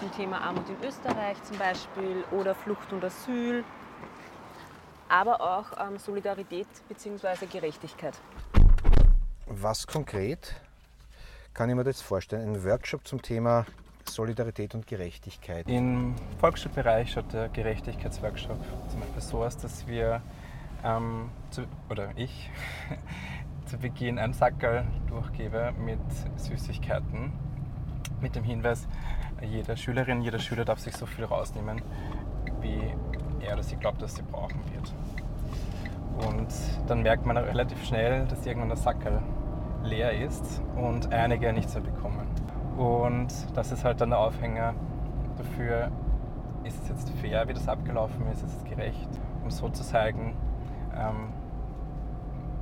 zum 0.00 0.12
Thema 0.12 0.40
Armut 0.40 0.68
in 0.68 0.88
Österreich 0.88 1.40
zum 1.44 1.56
Beispiel 1.58 2.24
oder 2.32 2.54
Flucht 2.54 2.92
und 2.92 3.04
Asyl 3.04 3.64
aber 5.08 5.40
auch 5.40 5.66
ähm, 5.78 5.98
Solidarität 5.98 6.66
bzw. 6.88 7.46
Gerechtigkeit. 7.46 8.18
Was 9.46 9.86
konkret 9.86 10.54
kann 11.54 11.70
ich 11.70 11.76
mir 11.76 11.84
das 11.84 12.00
vorstellen? 12.00 12.54
Ein 12.54 12.64
Workshop 12.64 13.06
zum 13.06 13.22
Thema 13.22 13.64
Solidarität 14.08 14.74
und 14.74 14.86
Gerechtigkeit. 14.86 15.68
Im 15.68 16.14
Volksschulbereich 16.38 17.12
schaut 17.12 17.32
der 17.32 17.48
Gerechtigkeitsworkshop 17.48 18.58
zum 18.88 19.00
Beispiel 19.00 19.22
so 19.22 19.44
aus, 19.44 19.56
dass 19.56 19.86
wir, 19.86 20.22
ähm, 20.84 21.30
zu, 21.50 21.62
oder 21.90 22.10
ich, 22.16 22.50
zu 23.66 23.78
Beginn 23.78 24.18
ein 24.18 24.32
Sackerl 24.32 24.84
durchgebe 25.08 25.72
mit 25.78 25.98
Süßigkeiten, 26.36 27.32
mit 28.20 28.36
dem 28.36 28.44
Hinweis, 28.44 28.86
jede 29.42 29.76
Schülerin, 29.76 30.22
jeder 30.22 30.38
Schüler 30.38 30.64
darf 30.64 30.78
sich 30.78 30.96
so 30.96 31.06
viel 31.06 31.24
rausnehmen, 31.24 31.82
wie 32.60 32.80
er 33.44 33.54
oder 33.54 33.62
sie 33.62 33.76
glaubt, 33.76 34.00
dass 34.00 34.14
sie 34.14 34.22
brauchen 34.22 34.60
wird. 34.72 34.94
Und 36.26 36.48
dann 36.86 37.02
merkt 37.02 37.26
man 37.26 37.36
relativ 37.36 37.84
schnell, 37.84 38.26
dass 38.26 38.46
irgendwann 38.46 38.68
der 38.68 38.78
Sackerl 38.78 39.22
leer 39.84 40.12
ist 40.12 40.62
und 40.76 41.12
einige 41.12 41.52
nichts 41.52 41.74
mehr 41.74 41.82
bekommen. 41.82 42.26
Und 42.76 43.28
das 43.54 43.72
ist 43.72 43.84
halt 43.84 44.00
dann 44.00 44.10
der 44.10 44.18
Aufhänger 44.18 44.74
dafür, 45.36 45.90
ist 46.64 46.82
es 46.82 46.88
jetzt 46.88 47.10
fair, 47.20 47.48
wie 47.48 47.54
das 47.54 47.68
abgelaufen 47.68 48.26
ist, 48.32 48.42
ist 48.42 48.56
es 48.56 48.64
gerecht, 48.64 49.08
um 49.42 49.50
so 49.50 49.68
zu 49.68 49.82
zeigen, 49.82 50.34
ähm, 50.94 51.32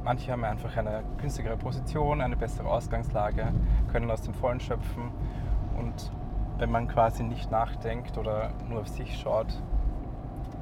manche 0.05 0.31
haben 0.31 0.45
einfach 0.45 0.77
eine 0.77 1.03
günstigere 1.19 1.57
Position, 1.57 2.21
eine 2.21 2.37
bessere 2.37 2.69
Ausgangslage, 2.69 3.53
können 3.91 4.11
aus 4.11 4.23
dem 4.23 4.35
Vollen 4.35 4.61
schöpfen 4.61 5.11
und 5.79 6.13
wenn 6.59 6.71
man 6.71 6.87
quasi 6.87 7.23
nicht 7.25 7.51
nachdenkt 7.51 8.17
oder 8.19 8.51
nur 8.69 8.83
auf 8.83 8.89
sich 8.89 9.19
schaut, 9.19 9.61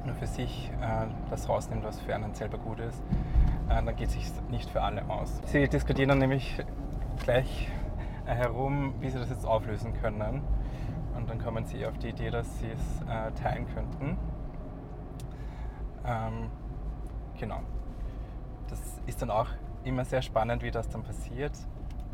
nur 0.05 0.15
für 0.15 0.27
sich 0.27 0.71
äh, 0.81 1.05
das 1.29 1.47
rausnimmt, 1.47 1.83
was 1.83 1.99
für 1.99 2.15
einen 2.15 2.33
selber 2.33 2.57
gut 2.57 2.79
ist, 2.79 3.01
äh, 3.69 3.83
dann 3.83 3.95
geht 3.95 4.07
es 4.07 4.13
sich 4.13 4.31
nicht 4.49 4.69
für 4.69 4.81
alle 4.81 5.03
aus. 5.09 5.41
Sie 5.45 5.67
diskutieren 5.67 6.09
dann 6.09 6.19
nämlich 6.19 6.63
gleich 7.23 7.69
herum, 8.25 8.95
wie 8.99 9.09
sie 9.09 9.19
das 9.19 9.29
jetzt 9.29 9.45
auflösen 9.45 9.93
können. 9.93 10.41
Und 11.15 11.29
dann 11.29 11.39
kommen 11.39 11.65
sie 11.65 11.85
auf 11.85 11.97
die 11.97 12.09
Idee, 12.09 12.31
dass 12.31 12.59
sie 12.59 12.69
es 12.71 13.01
äh, 13.03 13.31
teilen 13.31 13.67
könnten. 13.73 14.17
Ähm, 16.05 16.49
genau. 17.39 17.59
Das 18.67 19.01
ist 19.05 19.21
dann 19.21 19.29
auch 19.29 19.47
immer 19.83 20.05
sehr 20.05 20.21
spannend, 20.21 20.63
wie 20.63 20.71
das 20.71 20.89
dann 20.89 21.03
passiert. 21.03 21.53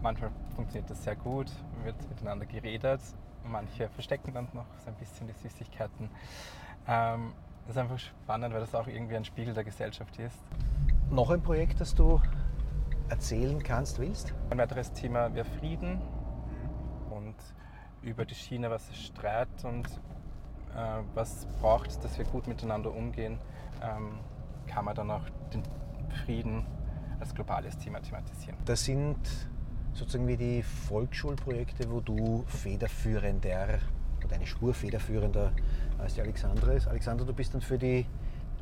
Manchmal 0.01 0.31
funktioniert 0.55 0.89
das 0.89 1.03
sehr 1.03 1.15
gut, 1.15 1.51
wird 1.83 1.95
miteinander 2.09 2.45
geredet. 2.45 3.01
Manche 3.43 3.89
verstecken 3.89 4.33
dann 4.33 4.47
noch 4.53 4.65
so 4.83 4.89
ein 4.89 4.95
bisschen 4.95 5.27
die 5.27 5.33
Süßigkeiten. 5.33 6.09
Ähm, 6.87 7.33
das 7.65 7.75
ist 7.75 7.81
einfach 7.81 7.99
spannend, 7.99 8.53
weil 8.53 8.61
das 8.61 8.73
auch 8.75 8.87
irgendwie 8.87 9.15
ein 9.15 9.25
Spiegel 9.25 9.53
der 9.53 9.63
Gesellschaft 9.63 10.17
ist. 10.19 10.37
Noch 11.09 11.29
ein 11.29 11.41
Projekt, 11.41 11.79
das 11.79 11.95
du 11.95 12.21
erzählen 13.09 13.61
kannst, 13.61 13.99
willst? 13.99 14.33
Ein 14.49 14.57
weiteres 14.57 14.91
Thema 14.93 15.33
wäre 15.33 15.45
Frieden 15.59 16.01
und 17.09 17.35
über 18.01 18.25
die 18.25 18.35
Schiene, 18.35 18.69
was 18.69 18.89
ist 18.89 19.03
Streit 19.03 19.47
und 19.63 19.87
äh, 20.75 21.01
was 21.15 21.45
braucht, 21.59 22.03
dass 22.03 22.17
wir 22.17 22.25
gut 22.25 22.47
miteinander 22.47 22.93
umgehen, 22.93 23.39
ähm, 23.81 24.19
kann 24.67 24.85
man 24.85 24.95
dann 24.95 25.11
auch 25.11 25.23
den 25.53 25.63
Frieden 26.25 26.65
als 27.19 27.33
globales 27.33 27.77
Thema 27.77 28.01
thematisieren. 28.01 28.57
Das 28.65 28.85
sind 28.85 29.17
sozusagen 29.93 30.27
wie 30.27 30.37
die 30.37 30.63
Volksschulprojekte, 30.63 31.91
wo 31.91 31.99
du 31.99 32.43
federführender 32.47 33.79
oder 34.23 34.35
eine 34.35 34.45
Spur 34.45 34.73
federführender 34.73 35.51
als 35.97 36.13
die 36.13 36.21
Alexandra 36.21 36.73
ist. 36.73 36.87
Alexandra, 36.87 37.25
du 37.25 37.33
bist 37.33 37.53
dann 37.53 37.61
für 37.61 37.77
die 37.77 38.05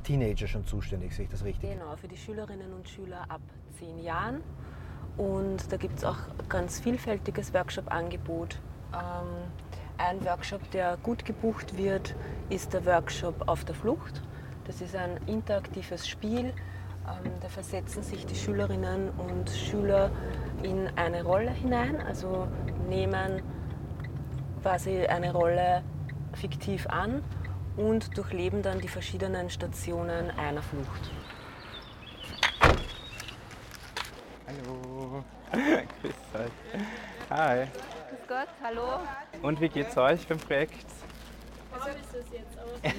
Teenager 0.07 0.47
schon 0.47 0.65
zuständig, 0.65 1.13
sehe 1.13 1.25
ich 1.25 1.31
das 1.31 1.43
richtig? 1.43 1.69
Genau, 1.69 1.93
für 1.97 2.07
die 2.07 2.15
Schülerinnen 2.15 2.71
und 2.71 2.87
Schüler 2.87 3.25
ab 3.27 3.41
zehn 3.77 3.99
Jahren. 3.99 4.41
Und 5.17 5.69
da 5.69 5.75
gibt 5.75 5.97
es 5.97 6.05
auch 6.05 6.17
ganz 6.47 6.79
vielfältiges 6.79 7.53
Workshop-Angebot. 7.53 8.57
Ähm, 8.93 9.51
ein 9.97 10.23
Workshop, 10.23 10.71
der 10.71 10.95
gut 11.03 11.25
gebucht 11.25 11.75
wird, 11.75 12.15
ist 12.49 12.71
der 12.71 12.85
Workshop 12.85 13.49
auf 13.49 13.65
der 13.65 13.75
Flucht. 13.75 14.21
Das 14.65 14.79
ist 14.79 14.95
ein 14.95 15.17
interaktives 15.27 16.07
Spiel. 16.07 16.45
Ähm, 16.45 17.31
da 17.41 17.49
versetzen 17.49 18.01
sich 18.01 18.25
die 18.25 18.35
Schülerinnen 18.35 19.09
und 19.09 19.49
Schüler 19.49 20.09
in 20.63 20.87
eine 20.95 21.23
Rolle 21.23 21.51
hinein, 21.51 21.99
also 21.99 22.47
nehmen 22.87 23.41
quasi 24.61 25.05
eine 25.05 25.33
Rolle 25.33 25.83
fiktiv 26.33 26.87
an 26.87 27.23
und 27.77 28.17
durchleben 28.17 28.61
dann 28.61 28.81
die 28.81 28.87
verschiedenen 28.87 29.49
Stationen 29.49 30.31
einer 30.31 30.61
Flucht. 30.61 31.11
Hallo. 34.47 35.23
Grüß 36.01 36.13
euch. 36.33 36.51
Hi. 37.29 37.67
Grüß 38.09 38.27
Gott, 38.27 38.47
hallo. 38.63 38.99
Und 39.41 39.61
wie 39.61 39.69
geht's 39.69 39.95
euch 39.95 40.27
beim 40.27 40.39
Projekt? 40.39 40.85
Also 41.71 41.89
ist 41.89 42.25
es 42.25 42.31
jetzt 42.31 42.57
aus. 42.59 42.93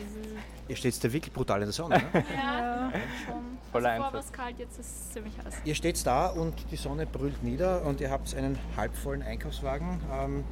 Ihr 0.68 0.76
steht 0.76 1.02
da 1.02 1.12
wirklich 1.12 1.32
brutal 1.32 1.60
in 1.60 1.66
der 1.66 1.72
Sonne, 1.72 1.96
ne? 1.96 2.24
ja, 2.34 2.92
schon. 3.26 3.58
Voller 3.72 3.90
also 3.90 4.02
vorher 4.02 4.12
war 4.12 4.20
es 4.20 4.32
kalt, 4.32 4.58
jetzt 4.58 4.78
ist 4.78 4.86
es 4.86 5.12
ziemlich 5.12 5.34
heiß. 5.44 5.62
Ihr 5.64 5.74
steht 5.74 6.06
da 6.06 6.26
und 6.28 6.54
die 6.70 6.76
Sonne 6.76 7.06
brüllt 7.06 7.42
nieder 7.42 7.84
und 7.84 8.00
ihr 8.00 8.10
habt 8.10 8.34
einen 8.34 8.58
halbvollen 8.76 9.22
Einkaufswagen. 9.22 10.00
Ähm, 10.12 10.44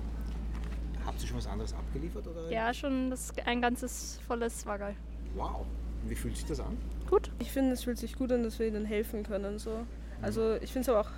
habt 1.07 1.21
ihr 1.23 1.29
schon 1.29 1.39
was 1.39 1.47
anderes 1.47 1.73
abgeliefert? 1.73 2.27
Oder? 2.27 2.51
Ja, 2.51 2.75
schon 2.75 3.11
das, 3.11 3.33
ein 3.45 3.63
ganzes 3.63 4.19
volles 4.27 4.67
Waggal. 4.67 4.95
Wow. 5.35 5.65
Und 6.03 6.11
wie 6.11 6.15
fühlt 6.15 6.37
sich 6.37 6.47
das 6.47 6.61
an? 6.61 6.77
Gut. 7.09 7.31
Ich 7.39 7.51
finde, 7.51 7.73
es 7.73 7.85
fühlt 7.85 7.99
sich 7.99 8.17
gut 8.17 8.33
an, 8.33 8.43
dass 8.43 8.59
wir 8.59 8.67
ihnen 8.67 8.85
helfen 8.85 9.23
können. 9.23 9.59
So. 9.59 9.87
Also 10.23 10.57
ich 10.57 10.73
finde 10.73 10.81
es 10.81 10.89
aber 10.89 11.01
auch 11.01 11.11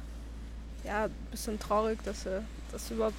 ja, 0.84 1.04
ein 1.04 1.10
bisschen 1.30 1.58
traurig, 1.58 2.02
dass 2.04 2.22
sie, 2.22 2.42
dass 2.72 2.88
sie 2.88 2.94
überhaupt 2.94 3.16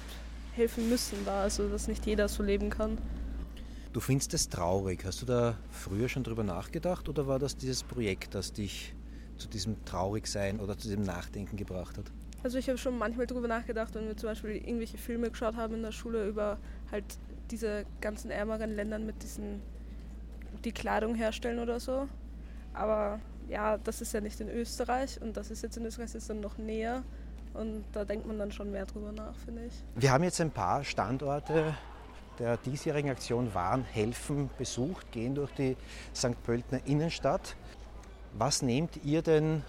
helfen 0.54 0.88
müssen 0.88 1.18
da, 1.24 1.42
also 1.42 1.68
dass 1.68 1.88
nicht 1.88 2.06
jeder 2.06 2.28
so 2.28 2.42
leben 2.42 2.70
kann. 2.70 2.98
Du 3.92 4.00
findest 4.00 4.34
es 4.34 4.48
traurig. 4.48 5.04
Hast 5.04 5.22
du 5.22 5.26
da 5.26 5.56
früher 5.70 6.08
schon 6.08 6.22
drüber 6.22 6.44
nachgedacht 6.44 7.08
oder 7.08 7.26
war 7.26 7.38
das 7.38 7.56
dieses 7.56 7.82
Projekt, 7.82 8.34
das 8.34 8.52
dich 8.52 8.94
zu 9.36 9.48
diesem 9.48 9.84
Traurigsein 9.84 10.60
oder 10.60 10.76
zu 10.78 10.88
diesem 10.88 11.02
Nachdenken 11.02 11.56
gebracht 11.56 11.98
hat? 11.98 12.04
Also 12.42 12.58
ich 12.58 12.68
habe 12.68 12.78
schon 12.78 12.96
manchmal 12.96 13.26
darüber 13.26 13.48
nachgedacht, 13.48 13.94
wenn 13.94 14.06
wir 14.06 14.16
zum 14.16 14.30
Beispiel 14.30 14.56
irgendwelche 14.56 14.98
Filme 14.98 15.30
geschaut 15.30 15.56
haben 15.56 15.74
in 15.74 15.82
der 15.82 15.92
Schule 15.92 16.26
über 16.26 16.58
halt 16.90 17.04
diese 17.50 17.84
ganzen 18.00 18.30
ärmeren 18.30 18.74
Ländern 18.74 19.04
mit 19.04 19.22
diesen, 19.22 19.60
die 20.64 20.72
Kleidung 20.72 21.14
herstellen 21.14 21.58
oder 21.58 21.80
so. 21.80 22.08
Aber 22.72 23.20
ja, 23.48 23.78
das 23.78 24.00
ist 24.00 24.14
ja 24.14 24.20
nicht 24.20 24.40
in 24.40 24.48
Österreich 24.48 25.20
und 25.20 25.36
das 25.36 25.50
ist 25.50 25.62
jetzt 25.62 25.76
in 25.76 25.84
Österreich 25.84 26.14
ist 26.14 26.30
dann 26.30 26.40
noch 26.40 26.56
näher 26.56 27.02
und 27.52 27.84
da 27.92 28.04
denkt 28.04 28.26
man 28.26 28.38
dann 28.38 28.52
schon 28.52 28.70
mehr 28.70 28.86
drüber 28.86 29.12
nach, 29.12 29.34
finde 29.36 29.66
ich. 29.66 29.74
Wir 29.96 30.12
haben 30.12 30.24
jetzt 30.24 30.40
ein 30.40 30.52
paar 30.52 30.84
Standorte 30.84 31.74
der 32.38 32.56
diesjährigen 32.56 33.10
Aktion 33.10 33.54
Waren 33.54 33.84
helfen 33.84 34.48
besucht, 34.56 35.12
gehen 35.12 35.34
durch 35.34 35.52
die 35.52 35.76
St. 36.14 36.42
Pöltner 36.42 36.80
Innenstadt. 36.86 37.54
Was 38.32 38.62
nehmt 38.62 39.04
ihr 39.04 39.20
denn 39.20 39.62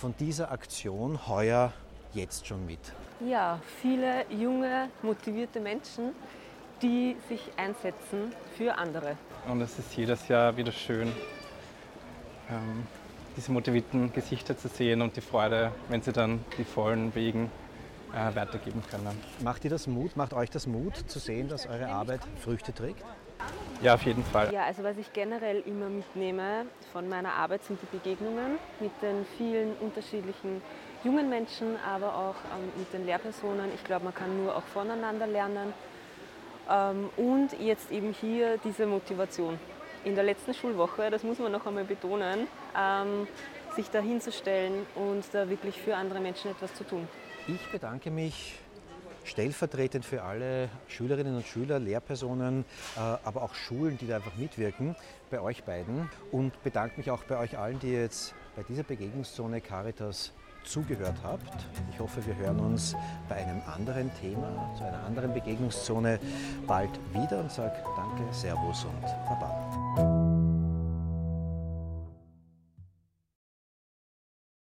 von 0.00 0.14
dieser 0.18 0.50
Aktion 0.50 1.28
heuer 1.28 1.74
jetzt 2.14 2.46
schon 2.46 2.64
mit? 2.64 2.78
Ja, 3.20 3.60
viele 3.82 4.24
junge, 4.30 4.88
motivierte 5.02 5.60
Menschen, 5.60 6.12
die 6.80 7.16
sich 7.28 7.40
einsetzen 7.58 8.32
für 8.56 8.78
andere. 8.78 9.18
Und 9.46 9.60
es 9.60 9.78
ist 9.78 9.94
jedes 9.94 10.26
Jahr 10.28 10.56
wieder 10.56 10.72
schön, 10.72 11.12
ähm, 12.48 12.86
diese 13.36 13.52
motivierten 13.52 14.10
Gesichter 14.10 14.56
zu 14.56 14.68
sehen 14.68 15.02
und 15.02 15.16
die 15.16 15.20
Freude, 15.20 15.70
wenn 15.90 16.00
sie 16.00 16.12
dann 16.12 16.42
die 16.56 16.64
vollen 16.64 17.14
Wegen 17.14 17.50
äh, 18.14 18.34
weitergeben 18.34 18.82
können. 18.90 19.20
Macht 19.44 19.64
ihr 19.64 19.70
das 19.70 19.86
Mut, 19.86 20.16
macht 20.16 20.32
euch 20.32 20.48
das 20.48 20.66
Mut 20.66 20.96
zu 20.96 21.18
sehen, 21.18 21.48
dass 21.48 21.66
eure 21.66 21.88
Arbeit 21.88 22.20
Früchte 22.42 22.72
trägt? 22.72 23.04
Ja, 23.82 23.94
auf 23.94 24.02
jeden 24.02 24.22
Fall. 24.24 24.52
Ja, 24.52 24.64
also 24.64 24.84
was 24.84 24.98
ich 24.98 25.10
generell 25.12 25.62
immer 25.64 25.88
mitnehme 25.88 26.66
von 26.92 27.08
meiner 27.08 27.32
Arbeit 27.32 27.64
sind 27.64 27.78
die 27.80 27.96
Begegnungen 27.96 28.58
mit 28.78 28.92
den 29.00 29.24
vielen 29.38 29.74
unterschiedlichen 29.80 30.60
jungen 31.02 31.30
Menschen, 31.30 31.76
aber 31.86 32.14
auch 32.14 32.34
ähm, 32.54 32.70
mit 32.76 32.92
den 32.92 33.06
Lehrpersonen. 33.06 33.70
Ich 33.74 33.82
glaube, 33.84 34.04
man 34.04 34.14
kann 34.14 34.44
nur 34.44 34.54
auch 34.54 34.64
voneinander 34.64 35.26
lernen. 35.26 35.72
Ähm, 36.70 37.08
und 37.16 37.58
jetzt 37.58 37.90
eben 37.90 38.12
hier 38.12 38.58
diese 38.58 38.84
Motivation. 38.84 39.58
In 40.04 40.14
der 40.14 40.24
letzten 40.24 40.52
Schulwoche, 40.52 41.10
das 41.10 41.22
muss 41.22 41.38
man 41.38 41.52
noch 41.52 41.66
einmal 41.66 41.84
betonen, 41.84 42.48
ähm, 42.78 43.26
sich 43.76 43.88
da 43.90 44.00
hinzustellen 44.00 44.86
und 44.94 45.24
da 45.32 45.48
wirklich 45.48 45.80
für 45.80 45.96
andere 45.96 46.20
Menschen 46.20 46.50
etwas 46.50 46.74
zu 46.74 46.84
tun. 46.84 47.08
Ich 47.46 47.66
bedanke 47.70 48.10
mich 48.10 48.58
stellvertretend 49.24 50.04
für 50.04 50.22
alle 50.22 50.68
Schülerinnen 50.88 51.36
und 51.36 51.46
Schüler, 51.46 51.78
Lehrpersonen, 51.78 52.64
äh, 52.96 53.00
aber 53.00 53.42
auch 53.42 53.54
Schulen, 53.54 53.98
die 53.98 54.06
da 54.06 54.16
einfach 54.16 54.36
mitwirken, 54.36 54.96
bei 55.30 55.40
euch 55.40 55.64
beiden 55.64 56.08
und 56.32 56.62
bedanke 56.62 56.98
mich 56.98 57.10
auch 57.10 57.22
bei 57.24 57.38
euch 57.38 57.58
allen, 57.58 57.78
die 57.78 57.92
jetzt 57.92 58.34
bei 58.56 58.62
dieser 58.62 58.82
Begegnungszone 58.82 59.60
Caritas 59.60 60.32
zugehört 60.64 61.16
habt. 61.22 61.66
Ich 61.92 61.98
hoffe, 61.98 62.24
wir 62.26 62.36
hören 62.36 62.60
uns 62.60 62.94
bei 63.28 63.36
einem 63.36 63.62
anderen 63.66 64.10
Thema, 64.20 64.70
zu 64.76 64.84
einer 64.84 65.02
anderen 65.04 65.32
Begegnungszone 65.32 66.18
bald 66.66 66.90
wieder 67.12 67.40
und 67.40 67.50
sage 67.50 67.76
danke, 67.96 68.32
Servus 68.32 68.84
und 68.84 69.00
Baba. 69.00 70.19